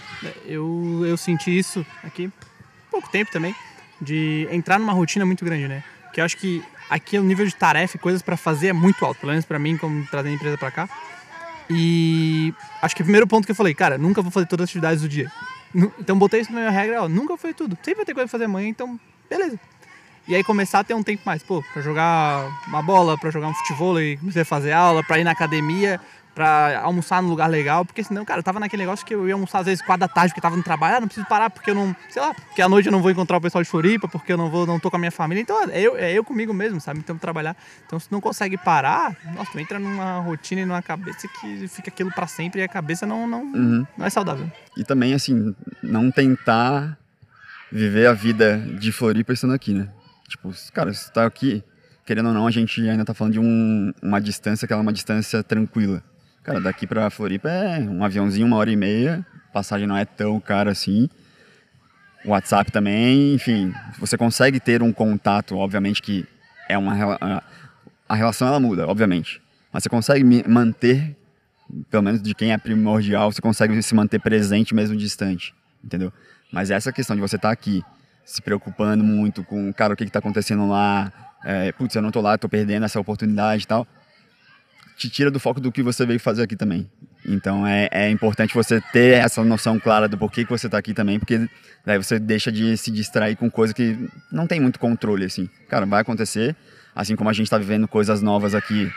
[0.45, 2.31] Eu, eu senti isso aqui
[2.97, 3.55] pouco tempo também,
[4.01, 5.85] de entrar numa rotina muito grande, né?
[6.13, 9.05] Que eu acho que aqui o nível de tarefa e coisas para fazer é muito
[9.05, 10.89] alto, pelo menos para mim, como trazendo a empresa para cá.
[11.69, 14.71] E acho que o primeiro ponto que eu falei, cara, nunca vou fazer todas as
[14.71, 15.31] atividades do dia.
[15.99, 17.77] Então botei isso na minha regra, ó, nunca foi tudo.
[17.83, 19.59] Sempre vai ter coisa pra fazer amanhã, então beleza.
[20.29, 23.49] E aí começar a ter um tempo mais, pô, pra jogar uma bola, pra jogar
[23.49, 26.01] um futebol, comecei a fazer aula, pra ir na academia,
[26.37, 29.33] pra almoçar num lugar legal, porque senão, cara, eu tava naquele negócio que eu ia
[29.33, 31.71] almoçar às vezes quatro da tarde, porque tava no trabalho, ah, não preciso parar porque
[31.71, 34.07] eu não, sei lá, porque à noite eu não vou encontrar o pessoal de Floripa,
[34.07, 36.23] porque eu não vou, não tô com a minha família, então é eu, é eu
[36.23, 37.57] comigo mesmo, sabe, então trabalhar,
[37.87, 41.89] então se não consegue parar, nossa, tu entra numa rotina e numa cabeça que fica
[41.89, 43.87] aquilo para sempre e a cabeça não, não, uhum.
[43.97, 44.53] não é saudável.
[44.77, 46.99] E também, assim, não tentar
[47.73, 49.89] viver a vida de Floripa estando aqui, né,
[50.29, 51.65] tipo, cara, você tá aqui,
[52.05, 54.93] querendo ou não, a gente ainda tá falando de um, uma distância que é uma
[54.93, 56.03] distância tranquila,
[56.47, 59.27] Cara, daqui pra Floripa é um aviãozinho, uma hora e meia.
[59.53, 61.11] Passagem não é tão cara assim.
[62.25, 63.75] WhatsApp também, enfim.
[63.99, 66.25] Você consegue ter um contato, obviamente que
[66.69, 67.43] é uma...
[68.09, 69.43] A relação ela muda, obviamente.
[69.73, 71.17] Mas você consegue manter,
[71.91, 76.13] pelo menos de quem é primordial, você consegue se manter presente mesmo distante, entendeu?
[76.53, 77.83] Mas essa questão de você estar tá aqui,
[78.25, 81.13] se preocupando muito com, cara, o que está acontecendo lá,
[81.45, 83.85] é, putz, eu não tô lá, tô perdendo essa oportunidade e tal
[84.97, 86.89] te tira do foco do que você veio fazer aqui também.
[87.25, 90.95] Então é, é importante você ter essa noção clara do porquê que você está aqui
[90.95, 91.49] também, porque
[91.85, 93.99] daí você deixa de se distrair com coisa que
[94.31, 95.49] não tem muito controle, assim.
[95.69, 96.57] Cara, vai acontecer,
[96.95, 98.91] assim como a gente está vivendo coisas novas aqui,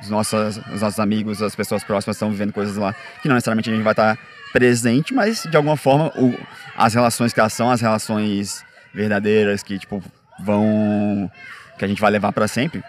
[0.00, 3.70] os nossos, os nossos amigos, as pessoas próximas estão vivendo coisas lá, que não necessariamente
[3.70, 4.22] a gente vai estar tá
[4.52, 6.38] presente, mas de alguma forma o,
[6.76, 10.02] as relações que elas são, as relações verdadeiras que, tipo,
[10.40, 11.30] vão...
[11.78, 12.82] que a gente vai levar para sempre,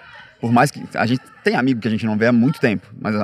[0.43, 2.85] por mais que a gente tem amigo que a gente não vê há muito tempo,
[2.99, 3.15] mas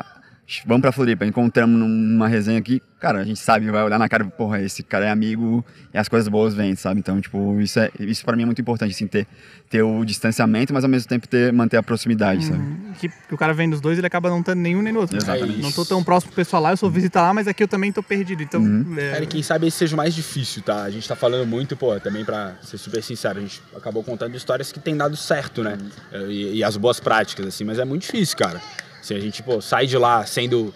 [0.65, 4.25] vamos pra Floripa, encontramos numa resenha aqui, cara, a gente sabe, vai olhar na cara,
[4.25, 6.99] porra, esse cara é amigo e as coisas boas vêm, sabe?
[6.99, 9.27] Então, tipo, isso, é, isso para mim é muito importante, assim, ter,
[9.69, 12.59] ter o distanciamento, mas ao mesmo tempo ter, manter a proximidade, sabe?
[12.59, 12.93] Uhum.
[12.99, 15.17] Que, que, o cara vem dos dois, ele acaba não tendo nenhum nem no outro.
[15.17, 15.59] Exatamente.
[15.59, 17.67] É não tô tão próximo do pessoal lá, eu sou visitar lá, mas aqui eu
[17.67, 18.59] também tô perdido, então...
[18.59, 18.95] Uhum.
[18.97, 19.11] É...
[19.11, 20.83] Cara, quem sabe esse seja o mais difícil, tá?
[20.83, 24.35] A gente tá falando muito, pô, também pra ser super sincero, a gente acabou contando
[24.35, 25.77] histórias que tem dado certo, né?
[26.11, 26.31] Uhum.
[26.31, 28.59] E, e as boas práticas, assim, mas é muito difícil, cara.
[29.09, 30.71] Se a gente pô, sai de lá sendo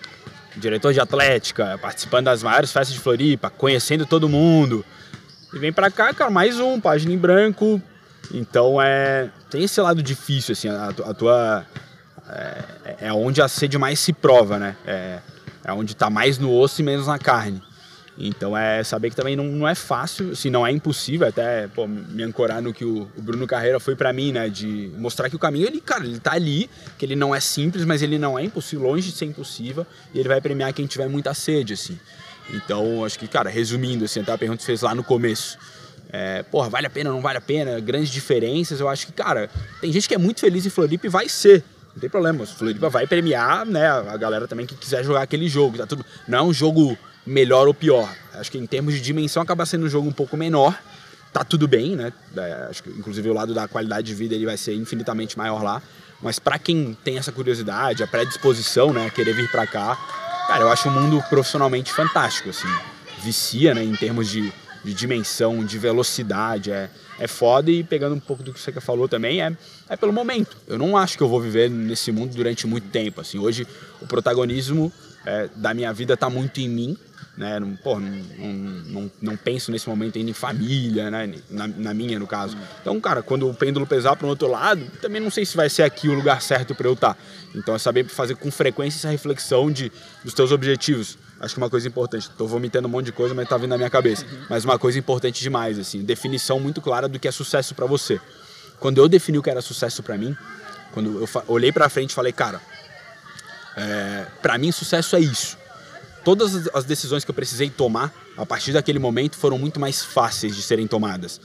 [0.58, 4.84] diretor de atlética, participando das maiores festas de Floripa, conhecendo todo mundo.
[5.54, 7.80] E vem pra cá, cara, mais um, página em branco.
[8.34, 9.30] Então é.
[9.52, 11.64] Tem esse lado difícil, assim, a, a tua.
[12.28, 14.78] É, é onde a sede mais se prova, né?
[14.84, 15.20] É,
[15.66, 17.62] é onde tá mais no osso e menos na carne.
[18.18, 21.88] Então é saber que também não, não é fácil, se não é impossível, até pô,
[21.88, 24.50] me ancorar no que o, o Bruno Carreira foi para mim, né?
[24.50, 27.86] De mostrar que o caminho, ele, cara, ele tá ali, que ele não é simples,
[27.86, 31.08] mas ele não é impossível, longe de ser impossível, e ele vai premiar quem tiver
[31.08, 31.98] muita sede, assim.
[32.52, 35.58] Então, acho que, cara, resumindo, assim, até a pergunta que fez lá no começo,
[36.12, 38.80] é, porra, vale a pena, não vale a pena, grandes diferenças.
[38.80, 39.50] Eu acho que, cara,
[39.82, 41.64] tem gente que é muito feliz em Floripa e vai ser.
[41.96, 42.46] Não tem problema.
[42.46, 45.78] Floripa vai premiar, né, a galera também que quiser jogar aquele jogo.
[45.78, 46.96] Tá tudo, não é um jogo
[47.26, 48.10] melhor ou pior.
[48.34, 50.78] Acho que em termos de dimensão acaba sendo um jogo um pouco menor.
[51.32, 52.14] Tá tudo bem, né?
[52.38, 55.64] É, acho que inclusive o lado da qualidade de vida ele vai ser infinitamente maior
[55.64, 55.82] lá.
[56.22, 59.96] Mas para quem tem essa curiosidade, a predisposição, né, a querer vir para cá,
[60.48, 62.68] cara, eu acho o mundo profissionalmente fantástico, assim.
[63.22, 64.54] Vicia, né, em termos de
[64.84, 66.72] de dimensão, de velocidade.
[66.72, 69.56] É, é foda e pegando um pouco do que você falou também, é,
[69.88, 70.58] é pelo momento.
[70.68, 73.22] Eu não acho que eu vou viver nesse mundo durante muito tempo.
[73.22, 73.66] Assim, hoje
[74.02, 74.92] o protagonismo
[75.26, 76.98] é, da minha vida está muito em mim.
[77.36, 77.60] Né?
[77.60, 78.52] Não, não,
[78.86, 81.34] não, não, penso nesse momento ainda em família, né?
[81.50, 82.56] na, na minha, no caso.
[82.82, 85.70] Então, cara, quando o pêndulo pesar para o outro lado, também não sei se vai
[85.70, 87.16] ser aqui o lugar certo para eu estar.
[87.16, 87.20] Tá.
[87.56, 89.92] Então, é saber fazer com frequência essa reflexão de,
[90.24, 93.44] dos teus objetivos acho que uma coisa importante, estou vomitando um monte de coisa, mas
[93.44, 94.26] está vindo na minha cabeça.
[94.50, 98.20] Mas uma coisa importante demais, assim, definição muito clara do que é sucesso para você.
[98.80, 100.36] Quando eu defini o que era sucesso para mim,
[100.94, 102.62] quando eu olhei para frente e falei, cara,
[103.76, 105.58] é, para mim sucesso é isso.
[106.24, 110.56] Todas as decisões que eu precisei tomar a partir daquele momento foram muito mais fáceis
[110.56, 111.40] de serem tomadas.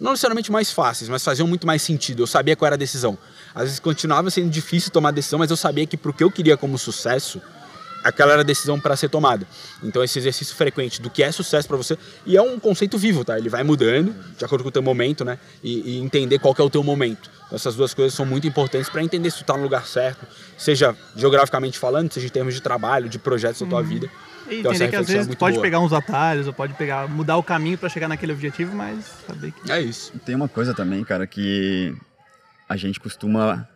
[0.00, 2.22] Não necessariamente mais fáceis, mas faziam muito mais sentido.
[2.22, 3.16] Eu sabia qual era a decisão.
[3.54, 6.56] Às vezes continuava sendo difícil tomar decisão, mas eu sabia que pro que eu queria
[6.56, 7.40] como sucesso,
[8.06, 9.46] aquela era a decisão para ser tomada.
[9.82, 13.24] Então esse exercício frequente do que é sucesso para você e é um conceito vivo,
[13.24, 13.36] tá?
[13.36, 15.38] Ele vai mudando de acordo com o teu momento, né?
[15.62, 17.30] E, e entender qual é o teu momento.
[17.46, 20.26] Então, essas duas coisas são muito importantes para entender se tu tá no lugar certo,
[20.56, 23.86] seja geograficamente falando, seja em termos de trabalho, de projetos da tua uhum.
[23.86, 24.10] vida.
[24.48, 25.62] E então, entender que às vezes é pode boa.
[25.62, 29.52] pegar uns atalhos, ou pode pegar mudar o caminho para chegar naquele objetivo, mas saber
[29.52, 30.12] que é isso.
[30.24, 31.94] Tem uma coisa também, cara, que
[32.68, 33.66] a gente costuma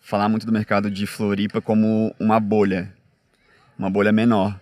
[0.00, 2.92] falar muito do mercado de Floripa como uma bolha
[3.80, 4.60] uma bolha menor.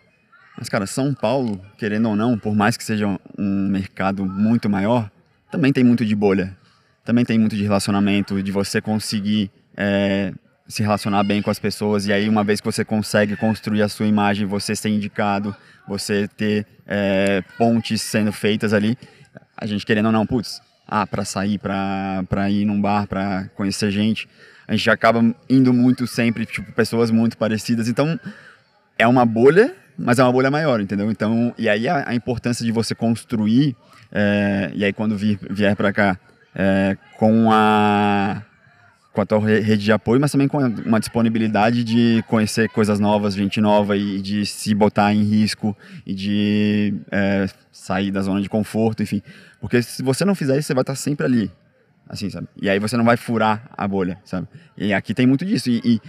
[0.56, 5.10] Mas, cara, São Paulo, querendo ou não, por mais que seja um mercado muito maior,
[5.50, 6.56] também tem muito de bolha.
[7.04, 10.32] Também tem muito de relacionamento, de você conseguir é,
[10.68, 12.06] se relacionar bem com as pessoas.
[12.06, 15.54] E aí, uma vez que você consegue construir a sua imagem, você ser indicado,
[15.86, 18.96] você ter é, pontes sendo feitas ali,
[19.56, 23.90] a gente querendo ou não, putz, ah, para sair, para ir num bar, para conhecer
[23.90, 24.28] gente,
[24.68, 27.88] a gente acaba indo muito sempre, tipo, pessoas muito parecidas.
[27.88, 28.20] Então,
[28.98, 31.10] é uma bolha, mas é uma bolha maior, entendeu?
[31.10, 33.76] Então, e aí a, a importância de você construir,
[34.12, 36.18] é, e aí quando vir, vier para cá,
[36.54, 38.42] é, com a
[39.18, 43.34] com a tua rede de apoio, mas também com uma disponibilidade de conhecer coisas novas,
[43.34, 45.76] gente nova e de se botar em risco
[46.06, 49.20] e de é, sair da zona de conforto, enfim.
[49.60, 51.50] Porque se você não fizer isso, você vai estar sempre ali,
[52.08, 52.48] assim, sabe?
[52.60, 54.48] E aí você não vai furar a bolha, sabe?
[54.76, 55.68] E aqui tem muito disso.
[55.68, 56.00] E, e,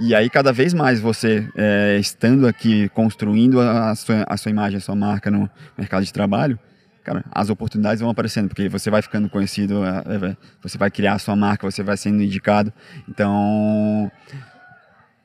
[0.00, 4.78] e aí cada vez mais você é, estando aqui, construindo a sua, a sua imagem,
[4.78, 6.58] a sua marca no mercado de trabalho,
[7.02, 11.14] cara, as oportunidades vão aparecendo, porque você vai ficando conhecido, é, é, você vai criar
[11.14, 12.72] a sua marca, você vai sendo indicado.
[13.08, 14.10] Então,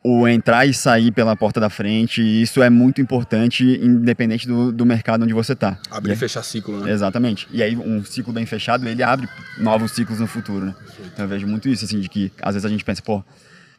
[0.04, 4.86] o entrar e sair pela porta da frente, isso é muito importante, independente do, do
[4.86, 5.78] mercado onde você está.
[5.90, 6.92] Abrir e fechar ciclo, né?
[6.92, 7.48] Exatamente.
[7.52, 10.76] E aí, um ciclo bem fechado, ele abre novos ciclos no futuro, né?
[11.14, 13.24] Então, eu vejo muito isso, assim, de que às vezes a gente pensa, pô,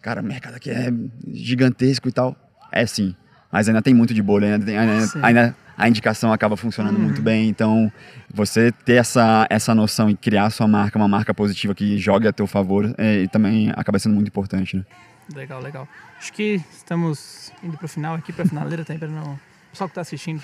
[0.01, 0.91] cara, o mercado aqui é
[1.31, 2.35] gigantesco e tal.
[2.73, 3.15] É sim,
[3.55, 7.05] mas ainda tem muito de bolha, ainda, tem, ainda, ainda a indicação acaba funcionando uhum.
[7.05, 7.49] muito bem.
[7.49, 7.91] Então,
[8.29, 12.33] você ter essa, essa noção e criar sua marca, uma marca positiva que jogue a
[12.33, 14.85] teu favor, é, também acaba sendo muito importante, né?
[15.33, 15.87] Legal, legal.
[16.19, 19.35] Acho que estamos indo pro final aqui, pra finaleira também, pra não.
[19.35, 19.39] O
[19.71, 20.41] pessoal que tá assistindo.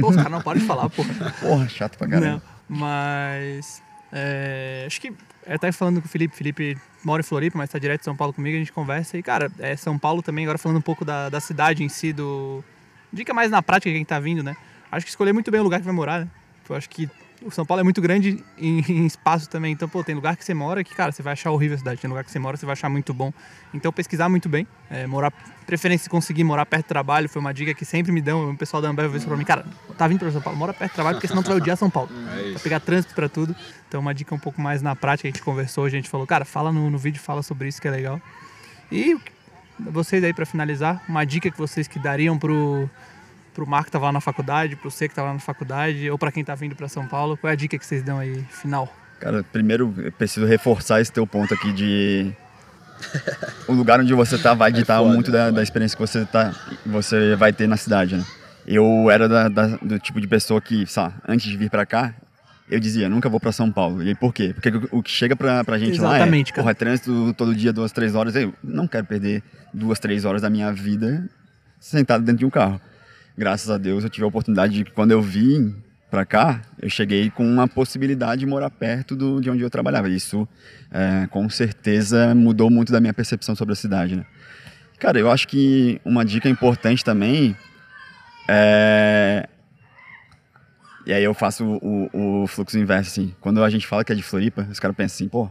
[0.00, 1.34] Pô, os caras não podem falar, porra.
[1.40, 2.40] Porra, chato pra caramba.
[2.68, 3.82] Não, mas.
[4.12, 5.12] É, acho que.
[5.46, 6.36] Eu tava falando com o Felipe.
[6.36, 8.56] Felipe mora em Floripa, mas tá direto de São Paulo comigo.
[8.56, 9.16] A gente conversa.
[9.16, 12.12] E, cara, é São Paulo também, agora falando um pouco da, da cidade em si,
[12.12, 12.62] do.
[13.12, 14.56] Dica mais na prática quem tá vindo, né?
[14.90, 16.28] Acho que escolher muito bem o lugar que vai morar, né?
[16.68, 17.10] Eu acho que
[17.44, 19.72] o São Paulo é muito grande em, em, espaço também.
[19.72, 22.00] Então, pô, tem lugar que você mora que, cara, você vai achar horrível a cidade.
[22.00, 23.32] Tem lugar que você mora você vai achar muito bom.
[23.72, 24.66] Então, pesquisar muito bem.
[24.90, 25.32] É, morar,
[25.66, 28.50] preferência conseguir morar perto do trabalho foi uma dica que sempre me dão.
[28.50, 29.66] O pessoal da Ambev falou pra mim, cara,
[29.96, 31.90] tá vindo pra São Paulo, mora perto do trabalho, porque senão tu vai odiar São
[31.90, 32.10] Paulo.
[32.32, 33.54] É vai pegar trânsito pra tudo.
[33.88, 35.28] Então, uma dica um pouco mais na prática.
[35.28, 37.88] A gente conversou, a gente falou, cara, fala no, no vídeo, fala sobre isso que
[37.88, 38.20] é legal.
[38.90, 39.18] E
[39.78, 42.88] vocês aí, para finalizar, uma dica que vocês que dariam pro
[43.52, 46.18] pro Marco que estava lá na faculdade, pro você que estava lá na faculdade, ou
[46.18, 47.36] para quem está vindo para São Paulo?
[47.36, 48.92] Qual é a dica que vocês dão aí, final?
[49.20, 52.32] Cara, primeiro eu preciso reforçar esse teu ponto aqui de
[53.68, 56.24] o lugar onde você tá vai é ditar é muito da, da, experiência que você
[56.24, 58.24] tá você vai ter na cidade, né?
[58.66, 62.14] Eu era da, da, do tipo de pessoa que, sabe, antes de vir para cá,
[62.70, 64.02] eu dizia, nunca vou para São Paulo.
[64.02, 64.54] E por quê?
[64.54, 67.72] Porque o que chega pra, pra gente Exatamente, lá é, porra, é trânsito todo dia,
[67.72, 68.36] duas, três horas.
[68.36, 69.42] Eu não quero perder
[69.74, 71.28] duas, três horas da minha vida
[71.80, 72.80] sentado dentro de um carro
[73.36, 75.74] graças a Deus eu tive a oportunidade de quando eu vim
[76.10, 80.10] para cá, eu cheguei com uma possibilidade de morar perto do, de onde eu trabalhava.
[80.10, 80.46] Isso,
[80.90, 84.26] é, com certeza, mudou muito da minha percepção sobre a cidade, né?
[84.98, 87.56] Cara, eu acho que uma dica importante também
[88.48, 89.48] é...
[91.06, 93.34] E aí eu faço o, o, fluxo inverso, assim.
[93.40, 95.50] Quando a gente fala que é de Floripa, os caras pensam assim, pô,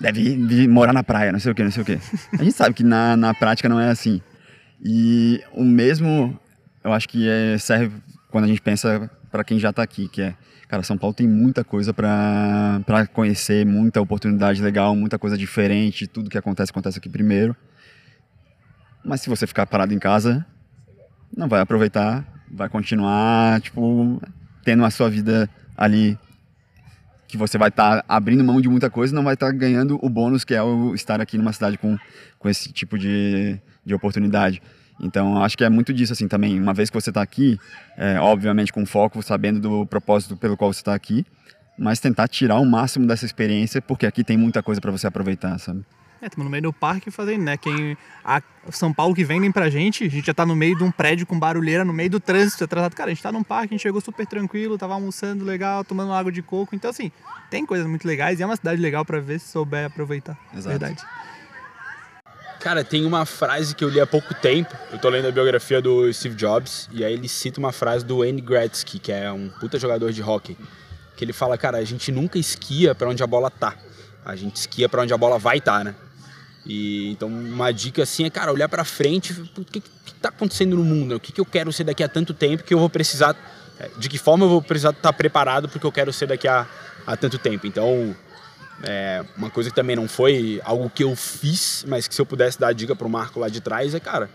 [0.00, 1.98] deve ir morar na praia, não sei o que, não sei o que.
[2.32, 4.20] A gente sabe que na, na prática não é assim.
[4.84, 6.38] E o mesmo,
[6.84, 7.96] eu acho que é, serve
[8.30, 10.34] quando a gente pensa para quem já está aqui, que é,
[10.68, 16.30] cara, São Paulo tem muita coisa para conhecer, muita oportunidade legal, muita coisa diferente, tudo
[16.30, 17.56] que acontece acontece aqui primeiro.
[19.04, 20.44] Mas se você ficar parado em casa,
[21.36, 24.20] não vai aproveitar, vai continuar, tipo,
[24.64, 26.18] tendo a sua vida ali
[27.26, 29.98] que você vai estar tá abrindo mão de muita coisa, não vai estar tá ganhando
[30.02, 31.96] o bônus que é o estar aqui numa cidade com,
[32.38, 34.62] com esse tipo de, de oportunidade.
[35.00, 36.60] Então, acho que é muito disso, assim, também.
[36.60, 37.58] Uma vez que você está aqui,
[37.96, 41.24] é, obviamente com foco, sabendo do propósito pelo qual você está aqui,
[41.78, 45.58] mas tentar tirar o máximo dessa experiência, porque aqui tem muita coisa para você aproveitar,
[45.58, 45.84] sabe?
[46.20, 47.56] É, estamos no meio do parque fazendo, né?
[47.56, 48.42] Quem, a
[48.72, 51.24] São Paulo que vendem pra gente, a gente já tá no meio de um prédio
[51.24, 52.94] com barulheira, no meio do trânsito, atrasado.
[52.96, 56.12] Cara, a gente tá num parque, a gente chegou super tranquilo, tava almoçando legal, tomando
[56.12, 56.74] água de coco.
[56.74, 57.12] Então, assim,
[57.50, 60.36] tem coisas muito legais e é uma cidade legal para ver se souber aproveitar.
[60.52, 60.68] Exato.
[60.68, 61.02] Verdade.
[62.68, 64.76] Cara, tem uma frase que eu li há pouco tempo.
[64.92, 68.18] Eu tô lendo a biografia do Steve Jobs e aí ele cita uma frase do
[68.18, 70.54] Wayne Gretzky, que é um puta jogador de hockey,
[71.16, 73.74] que ele fala, cara, a gente nunca esquia para onde a bola tá.
[74.22, 75.94] A gente esquia para onde a bola vai estar, tá, né?
[76.66, 80.76] E então uma dica assim é, cara, olhar para frente, o que, que tá acontecendo
[80.76, 81.14] no mundo?
[81.14, 83.34] O que, que eu quero ser daqui a tanto tempo que eu vou precisar
[83.80, 86.66] é, de que forma eu vou precisar estar preparado porque eu quero ser daqui a,
[87.06, 87.66] a tanto tempo.
[87.66, 88.14] Então,
[88.82, 92.26] é, uma coisa que também não foi algo que eu fiz, mas que se eu
[92.26, 94.30] pudesse dar a dica para o Marco lá de trás é, cara,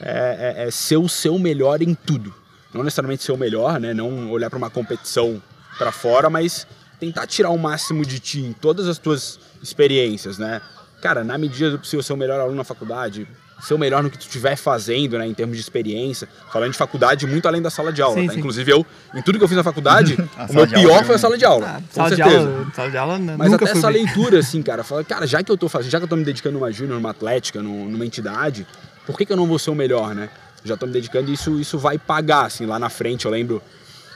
[0.00, 2.34] é, é, é, ser o seu melhor em tudo.
[2.72, 3.92] Não necessariamente ser o melhor, né?
[3.92, 5.42] Não olhar para uma competição
[5.76, 6.66] para fora, mas
[6.98, 10.62] tentar tirar o máximo de ti em todas as tuas experiências, né?
[11.02, 13.28] Cara, na medida do possível ser o melhor aluno na faculdade,
[13.62, 16.28] ser o melhor no que tu estiver fazendo, né, em termos de experiência.
[16.52, 18.16] Falando de faculdade, muito além da sala de aula.
[18.16, 18.32] Sim, tá?
[18.32, 18.38] sim.
[18.40, 20.16] Inclusive, eu, em tudo que eu fiz na faculdade,
[20.50, 21.76] o meu pior foi a sala de aula.
[21.76, 22.30] Ah, com sala certeza.
[22.30, 24.04] De aula, sala de aula Mas até essa bem.
[24.04, 26.24] leitura, assim, cara, fala, cara, já que eu tô fazendo, já que eu tô me
[26.24, 28.66] dedicando numa júnior, numa atlética, numa entidade,
[29.06, 30.28] por que, que eu não vou ser o melhor, né?
[30.64, 33.62] Já tô me dedicando e isso, isso vai pagar, assim, lá na frente, eu lembro.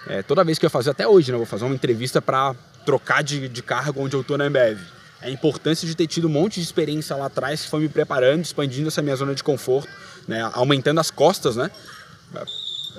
[0.08, 1.34] É, toda vez que eu fazer, até hoje, né?
[1.34, 4.78] Eu vou fazer uma entrevista para trocar de, de cargo onde eu tô na Embev
[5.20, 8.44] a importância de ter tido um monte de experiência lá atrás que foi me preparando,
[8.44, 9.88] expandindo essa minha zona de conforto
[10.26, 11.70] né, aumentando as costas, né?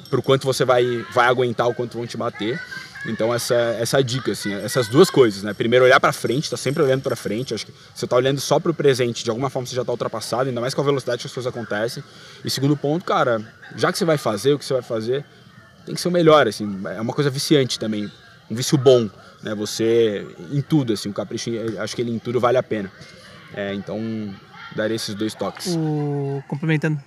[0.09, 2.59] Pro quanto você vai, vai aguentar, o quanto vão te bater.
[3.05, 5.53] Então essa essa dica assim, essas duas coisas, né?
[5.53, 7.53] Primeiro olhar para frente, tá sempre olhando para frente.
[7.53, 9.91] Acho que você tá olhando só para o presente, de alguma forma você já tá
[9.91, 12.03] ultrapassado, ainda mais com a velocidade que as coisas acontecem.
[12.43, 13.41] E segundo ponto, cara,
[13.75, 15.25] já que você vai fazer o que você vai fazer,
[15.85, 16.79] tem que ser o melhor, assim.
[16.95, 18.11] É uma coisa viciante também,
[18.49, 19.09] um vício bom,
[19.43, 19.53] né?
[19.55, 22.91] Você em tudo, assim, o capricho, acho que ele em tudo vale a pena.
[23.53, 23.99] É, então
[24.75, 25.75] daria esses dois toques.
[25.75, 26.99] O, complementando,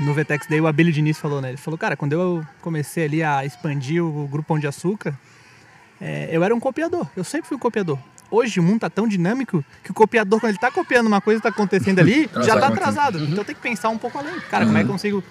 [0.00, 1.48] no Vetex Day o Abílio Diniz falou, né?
[1.50, 5.18] Ele falou, cara, quando eu comecei ali a expandir o Grupo Pão de Açúcar,
[6.00, 7.98] é, eu era um copiador, eu sempre fui um copiador.
[8.30, 11.40] Hoje o mundo tá tão dinâmico que o copiador, quando ele tá copiando uma coisa
[11.40, 13.18] que tá acontecendo ali, já tá atrasado.
[13.18, 13.26] Uhum.
[13.26, 14.34] Então tem que pensar um pouco além.
[14.50, 14.70] Cara, uhum.
[14.70, 15.24] como é que eu consigo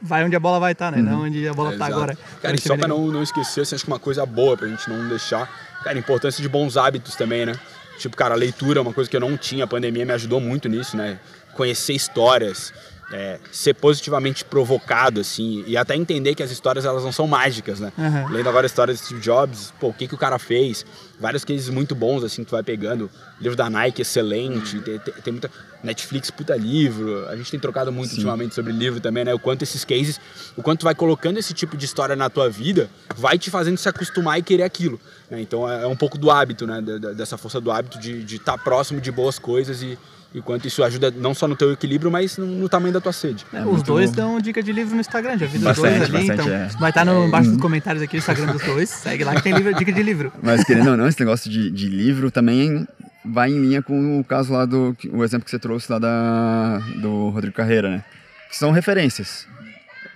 [0.00, 1.02] vai onde a bola vai estar, tá, né?
[1.02, 1.18] Uhum.
[1.18, 1.94] Não onde a bola é, tá exato.
[1.94, 2.18] agora.
[2.42, 4.88] Cara, e só pra não, não esquecer, assim, acho que uma coisa boa pra gente
[4.88, 5.48] não deixar.
[5.82, 7.54] Cara, a importância de bons hábitos também, né?
[7.98, 10.40] Tipo, cara, a leitura é uma coisa que eu não tinha, a pandemia me ajudou
[10.40, 11.18] muito nisso, né?
[11.54, 12.72] Conhecer histórias,
[13.10, 17.80] é, ser positivamente provocado, assim, e até entender que as histórias elas não são mágicas,
[17.80, 17.92] né?
[17.96, 18.28] Uhum.
[18.28, 20.84] Lendo agora a história de Steve Jobs, pô, o que, que o cara fez,
[21.18, 23.10] vários cases muito bons, assim, que tu vai pegando.
[23.40, 24.82] Livro da Nike, excelente, uhum.
[24.82, 25.50] tem, tem, tem, muita.
[25.82, 27.28] Netflix, puta livro.
[27.28, 28.16] A gente tem trocado muito Sim.
[28.16, 29.32] ultimamente sobre livro também, né?
[29.32, 30.20] O quanto esses cases,
[30.56, 33.78] o quanto tu vai colocando esse tipo de história na tua vida, vai te fazendo
[33.78, 35.00] se acostumar e querer aquilo.
[35.30, 35.40] Né?
[35.40, 36.82] Então é, é um pouco do hábito, né?
[37.16, 39.96] Dessa força do hábito de estar tá próximo de boas coisas e
[40.34, 43.12] e quanto isso ajuda não só no teu equilíbrio, mas no, no tamanho da tua
[43.12, 43.46] sede.
[43.52, 46.32] É, os dois dão dica de livro no Instagram, já vi os dois ali, bastante,
[46.32, 46.68] então é.
[46.78, 49.54] vai estar no, embaixo dos comentários aqui no Instagram dos dois, segue lá que tem
[49.54, 50.32] livro, dica de livro.
[50.42, 52.86] Mas querendo ou não, esse negócio de, de livro também
[53.24, 56.78] vai em linha com o caso lá do, o exemplo que você trouxe lá da,
[56.96, 58.04] do Rodrigo Carreira, né?
[58.50, 59.46] Que são referências.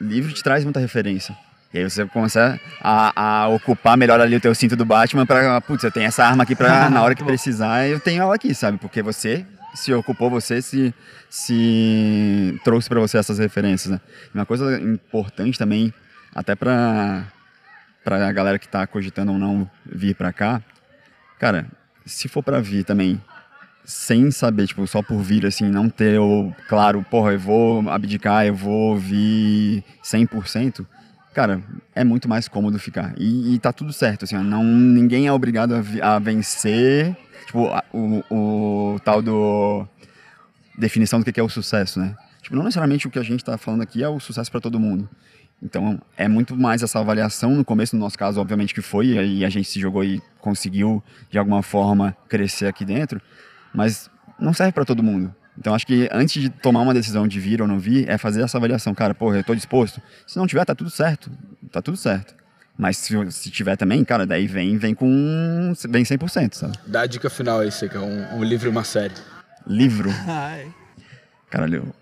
[0.00, 1.36] Livro te traz muita referência.
[1.72, 5.58] E aí você começa a, a, ocupar melhor ali o teu cinto do Batman para,
[5.62, 8.54] putz, eu tenho essa arma aqui para na hora que precisar, eu tenho ela aqui,
[8.54, 8.76] sabe?
[8.76, 10.94] Porque você se ocupou você, se,
[11.28, 13.92] se trouxe para você essas referências.
[13.92, 14.00] Né?
[14.34, 15.92] Uma coisa importante também,
[16.34, 17.26] até para
[18.04, 20.60] para a galera que está cogitando ou não vir para cá,
[21.38, 21.66] cara,
[22.04, 23.20] se for para vir também
[23.84, 28.46] sem saber, tipo, só por vir, assim, não ter, o, claro, porra, eu vou abdicar,
[28.46, 30.86] eu vou vir 100%,
[31.34, 31.60] cara,
[31.94, 33.14] é muito mais cômodo ficar.
[33.18, 37.16] E, e tá tudo certo, assim, ó, não, ninguém é obrigado a, a vencer,
[37.47, 39.86] tipo, o, o tal do
[40.76, 42.16] definição do que é o sucesso, né?
[42.43, 44.80] Tipo, não necessariamente o que a gente tá falando aqui é o sucesso para todo
[44.80, 45.09] mundo.
[45.62, 49.45] Então, é muito mais essa avaliação, no começo, no nosso caso, obviamente que foi, e
[49.45, 53.22] a gente se jogou e conseguiu, de alguma forma, crescer aqui dentro,
[53.72, 55.32] mas não serve para todo mundo.
[55.57, 58.43] Então, acho que antes de tomar uma decisão de vir ou não vir, é fazer
[58.43, 58.93] essa avaliação.
[58.95, 60.03] Cara, porra, eu tô disposto.
[60.26, 61.30] Se não tiver, tá tudo certo.
[61.70, 62.34] Tá tudo certo.
[62.76, 65.72] Mas se, se tiver também, cara, daí vem, vem com.
[65.88, 66.78] vem 100%, sabe?
[66.86, 69.14] Dá a dica final aí, Seca, um, um livro e uma série.
[69.66, 70.10] Livro.
[70.26, 70.72] Ai.
[71.50, 71.94] Caralho.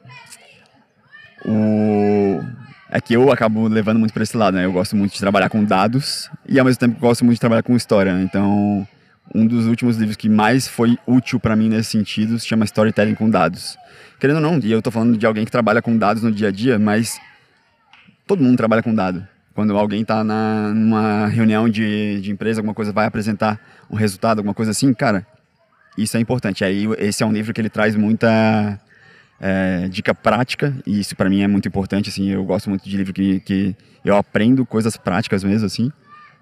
[1.44, 2.40] O...
[2.88, 4.64] É que eu acabo levando muito para esse lado, né?
[4.64, 7.62] Eu gosto muito de trabalhar com dados e ao mesmo tempo gosto muito de trabalhar
[7.62, 8.14] com história.
[8.14, 8.22] né?
[8.22, 8.86] Então,
[9.34, 13.14] um dos últimos livros que mais foi útil para mim nesse sentido se chama Storytelling
[13.14, 13.76] com Dados.
[14.18, 16.48] Querendo ou não, e eu tô falando de alguém que trabalha com dados no dia
[16.48, 17.20] a dia, mas
[18.26, 19.26] todo mundo trabalha com dado.
[19.60, 24.54] Quando alguém está numa reunião de, de empresa, alguma coisa, vai apresentar um resultado, alguma
[24.54, 25.26] coisa assim, cara,
[25.98, 26.64] isso é importante.
[26.64, 28.80] Aí esse é um livro que ele traz muita
[29.38, 32.08] é, dica prática e isso para mim é muito importante.
[32.08, 35.92] Assim, eu gosto muito de livro que, que eu aprendo coisas práticas mesmo, assim,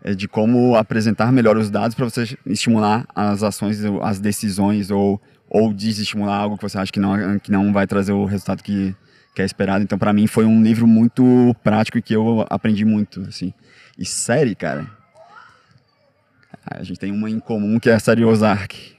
[0.05, 5.21] é, de como apresentar melhor os dados para você estimular as ações, as decisões ou
[5.51, 8.95] ou desestimular algo que você acha que não que não vai trazer o resultado que
[9.39, 9.84] que é esperado.
[9.84, 13.55] Então, para mim, foi um livro muito prático e que eu aprendi muito, assim.
[13.97, 14.84] E série, cara,
[16.68, 18.97] a gente tem uma em comum que é a série Ozark.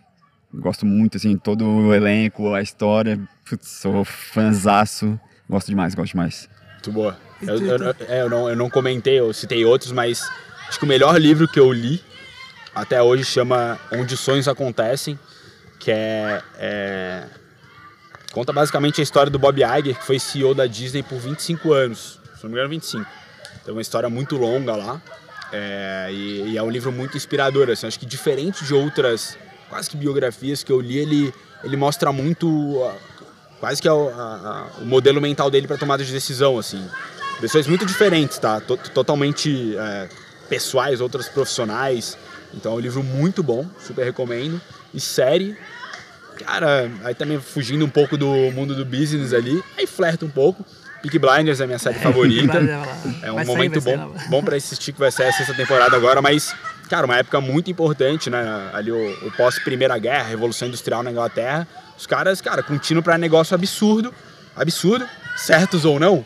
[0.53, 3.19] Gosto muito, assim, todo o elenco, a história.
[3.49, 5.19] Putz, sou fãzaço.
[5.49, 6.49] Gosto demais, gosto demais.
[6.75, 7.17] Muito boa.
[7.41, 10.23] Eu, eu- é, eu não, eu não comentei, eu citei outros, mas
[10.69, 12.01] acho que o melhor livro que eu li
[12.73, 15.19] até hoje chama Onde Sonhos Acontecem,
[15.79, 17.23] que é, é-
[18.32, 22.19] conta basicamente a história do Bob Iger, que foi CEO da Disney por 25 anos,
[22.36, 23.05] se não me engano 25.
[23.61, 25.01] Então é uma história muito longa lá,
[25.51, 29.89] é, e, e é um livro muito inspirador, assim, acho que diferente de outras quase
[29.89, 32.47] que biografias que eu li, ele, ele mostra muito
[32.86, 32.95] ah,
[33.59, 36.84] quase que é o, a- a- o modelo mental dele para tomada de decisão, assim.
[37.39, 38.59] Pessoas muito diferentes, tá?
[38.61, 40.09] To- totalmente é,
[40.49, 42.17] pessoais, outras profissionais.
[42.53, 44.59] Então é um livro muito bom, super recomendo.
[44.93, 45.55] E série,
[46.43, 50.65] cara, aí também fugindo um pouco do mundo do business ali, aí flerta um pouco.
[51.01, 52.57] Peak Blinders é a minha série favorita.
[53.21, 54.13] É um Vai momento bom, sair, não.
[54.29, 56.53] bom para assistir que vai ser a sexta temporada agora, mas,
[56.89, 58.69] cara, uma época muito importante, né?
[58.73, 61.67] Ali o, o pós-Primeira Guerra, Revolução Industrial na Inglaterra.
[61.97, 64.13] Os caras, cara, tino para negócio absurdo,
[64.55, 65.05] absurdo,
[65.36, 66.21] certos ou não,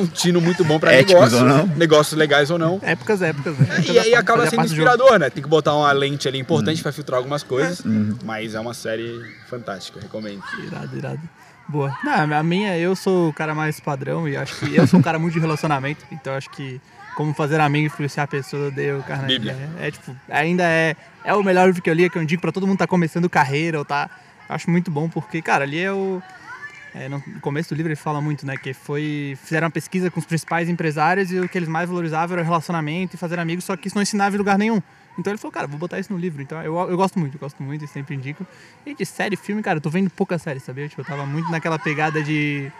[0.00, 0.96] um tino muito bom para Uhum.
[0.98, 1.66] Éticos negócio, ou não.
[1.76, 2.80] negócios legais ou não.
[2.82, 3.68] Épocas, épocas, né?
[3.88, 5.30] E aí acaba sendo inspirador, né?
[5.30, 6.82] Tem que botar uma lente ali importante Uhum.
[6.82, 7.82] para filtrar algumas coisas,
[8.24, 10.42] mas é uma série fantástica, recomendo.
[10.64, 11.20] Irado, irado.
[11.68, 11.96] Boa.
[12.02, 15.02] Não, a minha, eu sou o cara mais padrão e acho que eu sou um
[15.02, 16.80] cara muito de relacionamento, então acho que
[17.16, 19.50] como fazer amigo e influenciar a pessoa, eu dei o Carnegie.
[19.50, 22.22] É, é, tipo, ainda é, é o melhor livro que eu li, é que eu
[22.22, 24.10] indico pra todo mundo que tá começando carreira ou tá.
[24.48, 26.20] Acho muito bom, porque, cara, ali é o.
[26.94, 28.56] é, no começo do livro ele fala muito, né?
[28.56, 29.36] Que foi.
[29.42, 32.44] Fizeram uma pesquisa com os principais empresários e o que eles mais valorizavam era o
[32.44, 34.80] relacionamento e fazer amigos, só que isso não ensinava em lugar nenhum.
[35.18, 36.42] Então ele falou, cara, vou botar isso no livro.
[36.42, 38.46] Então eu, eu gosto muito, eu gosto muito e sempre indico.
[38.84, 40.88] E de série, filme, cara, eu tô vendo pouca série, sabia?
[40.88, 42.70] Tipo, eu tava muito naquela pegada de.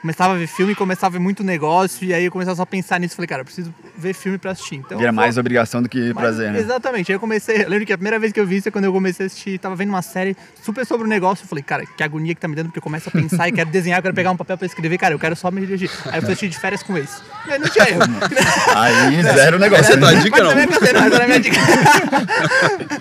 [0.00, 2.66] Começava a ver filme, começava a ver muito negócio, e aí eu começava só a
[2.66, 3.16] pensar nisso.
[3.16, 4.76] Falei, cara, eu preciso ver filme pra assistir.
[4.76, 6.60] Então, Vira eu mais obrigação do que prazer, né?
[6.60, 7.10] Exatamente.
[7.10, 7.64] Aí eu comecei.
[7.64, 9.26] Eu lembro que a primeira vez que eu vi isso é quando eu comecei a
[9.26, 9.58] assistir.
[9.58, 11.42] Tava vendo uma série super sobre o negócio.
[11.42, 13.52] Eu falei, cara, que agonia que tá me dando, porque eu começo a pensar e
[13.52, 14.98] quero desenhar, eu quero pegar um papel pra escrever.
[14.98, 15.90] Cara, eu quero só me dirigir.
[16.06, 17.20] Aí eu fui assistir de férias com esse.
[17.48, 18.02] E aí não tinha erro.
[18.76, 19.84] Aí zero negócio.
[19.84, 20.20] Essa é a tua né?
[20.20, 20.54] dica, não?
[20.54, 21.56] Não, a minha dica.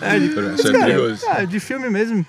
[0.01, 2.25] É, de- é ah, de filme mesmo.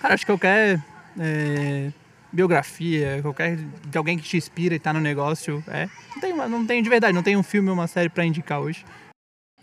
[0.00, 0.78] Cara, acho que qualquer
[1.18, 1.90] é,
[2.36, 5.64] biografia, qualquer de alguém que te inspira e tá no negócio.
[5.66, 5.88] É.
[6.14, 8.24] Não tem, uma- não tem de verdade, não tem um filme ou uma série pra
[8.24, 8.84] indicar hoje.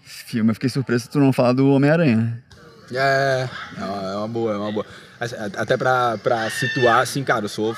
[0.04, 2.44] Filme, eu fiquei surpreso tu não falar do Homem-Aranha.
[2.92, 3.48] É,
[3.78, 4.86] é uma, é uma boa, é uma boa.
[5.20, 7.76] A- Até pra, pra situar, assim, cara, eu sou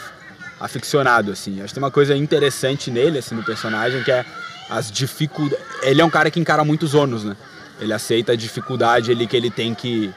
[0.60, 1.60] aficionado, assim.
[1.60, 4.26] Acho que tem uma coisa interessante nele, assim, no personagem, que é
[4.70, 5.64] as dificuldades...
[5.84, 7.36] Ele é um cara que encara muitos ônus, né?
[7.80, 10.12] Ele aceita a dificuldade ali que ele tem que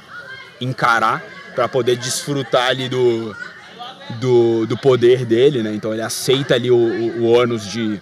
[0.60, 1.22] encarar
[1.54, 3.36] pra poder desfrutar ali do,
[4.20, 5.72] do, do poder dele, né?
[5.74, 8.00] Então ele aceita ali o, o, o ônus de...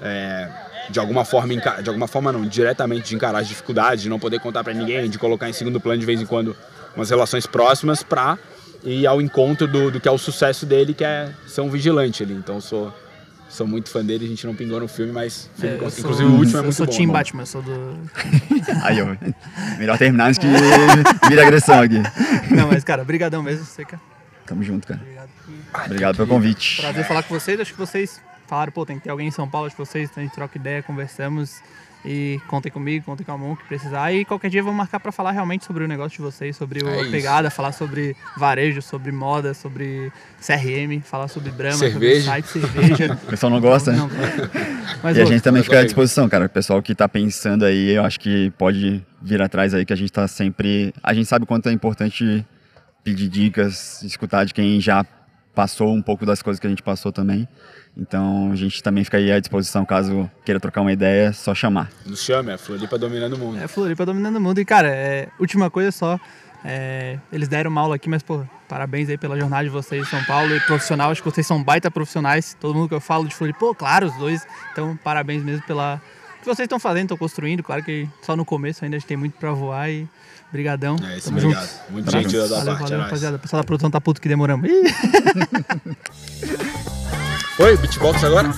[0.00, 0.48] é,
[0.90, 4.40] de alguma forma, de alguma forma não, diretamente de encarar as dificuldades, de não poder
[4.40, 6.56] contar pra ninguém, de colocar em segundo plano de vez em quando
[6.96, 8.38] umas relações próximas pra
[8.82, 12.22] ir ao encontro do, do que é o sucesso dele, que é ser um vigilante
[12.22, 12.32] ali.
[12.32, 12.94] Então eu sou,
[13.50, 16.00] sou muito fã dele, a gente não pingou no filme, mas filme, É, eu sou-
[16.00, 16.92] inclusive o último é Eu muito sou bom.
[16.92, 17.12] Team mano.
[17.18, 17.98] Batman, eu sou do.
[18.82, 19.06] Aí, ó.
[19.78, 20.46] Melhor terminar antes que
[21.28, 22.00] vira agressão aqui.
[22.50, 24.00] Não, mas, cara, brigadão mesmo, Seca.
[24.48, 25.00] Tamo junto, cara.
[25.00, 25.28] Obrigado.
[25.86, 26.80] Obrigado pelo convite.
[26.80, 27.60] Prazer falar com vocês.
[27.60, 30.22] Acho que vocês falaram, pô, tem que ter alguém em São Paulo de vocês, então
[30.22, 31.60] a gente troca ideia, conversamos.
[32.04, 34.12] E contem comigo, contem com a mão que precisar.
[34.12, 36.88] E qualquer dia vamos marcar para falar realmente sobre o negócio de vocês, sobre É
[36.88, 37.10] a isso.
[37.10, 42.24] pegada, falar sobre varejo, sobre moda, sobre CRM, falar sobre Brahma, sobre Cerveja.
[42.26, 43.18] site, cerveja.
[43.24, 43.98] O pessoal não gosta, né?
[43.98, 44.08] Não,
[45.02, 46.46] mas, E a gente também fica à disposição, cara.
[46.46, 49.96] O pessoal que tá pensando aí, eu acho que pode vir atrás aí, que a
[49.96, 50.94] gente tá sempre.
[51.02, 52.46] A gente sabe o quanto é importante
[53.08, 55.04] pedir dicas, escutar de quem já
[55.54, 57.48] passou um pouco das coisas que a gente passou também.
[57.96, 61.54] Então a gente também fica aí à disposição caso queira trocar uma ideia, é só
[61.54, 61.90] chamar.
[62.06, 63.58] Nos chame, a Floripa dominando o mundo.
[63.58, 64.60] É Floripa dominando o mundo.
[64.60, 66.20] E, cara, é, última coisa só.
[66.64, 70.10] é, eles deram uma aula aqui, mas, pô, parabéns aí pela jornada de vocês em
[70.10, 70.54] São Paulo.
[70.54, 72.56] E profissional, acho que vocês são baita profissionais.
[72.60, 74.46] Todo mundo que eu falo de Floripa, pô, claro, os dois.
[74.72, 76.00] Então, parabéns mesmo pela.
[76.36, 77.64] O que vocês estão fazendo, estão construindo.
[77.64, 79.90] Claro que só no começo ainda a gente tem muito pra voar.
[79.90, 80.08] E
[80.52, 80.96] brigadão.
[81.02, 81.68] É isso, Tamo obrigado.
[81.68, 81.92] junto.
[81.92, 83.36] Muito gentil da Valeu, parte, valeu, é rapaziada.
[83.36, 84.68] O pessoal da produção tá puto que demoramos.
[87.58, 88.48] Oi, beatbox agora?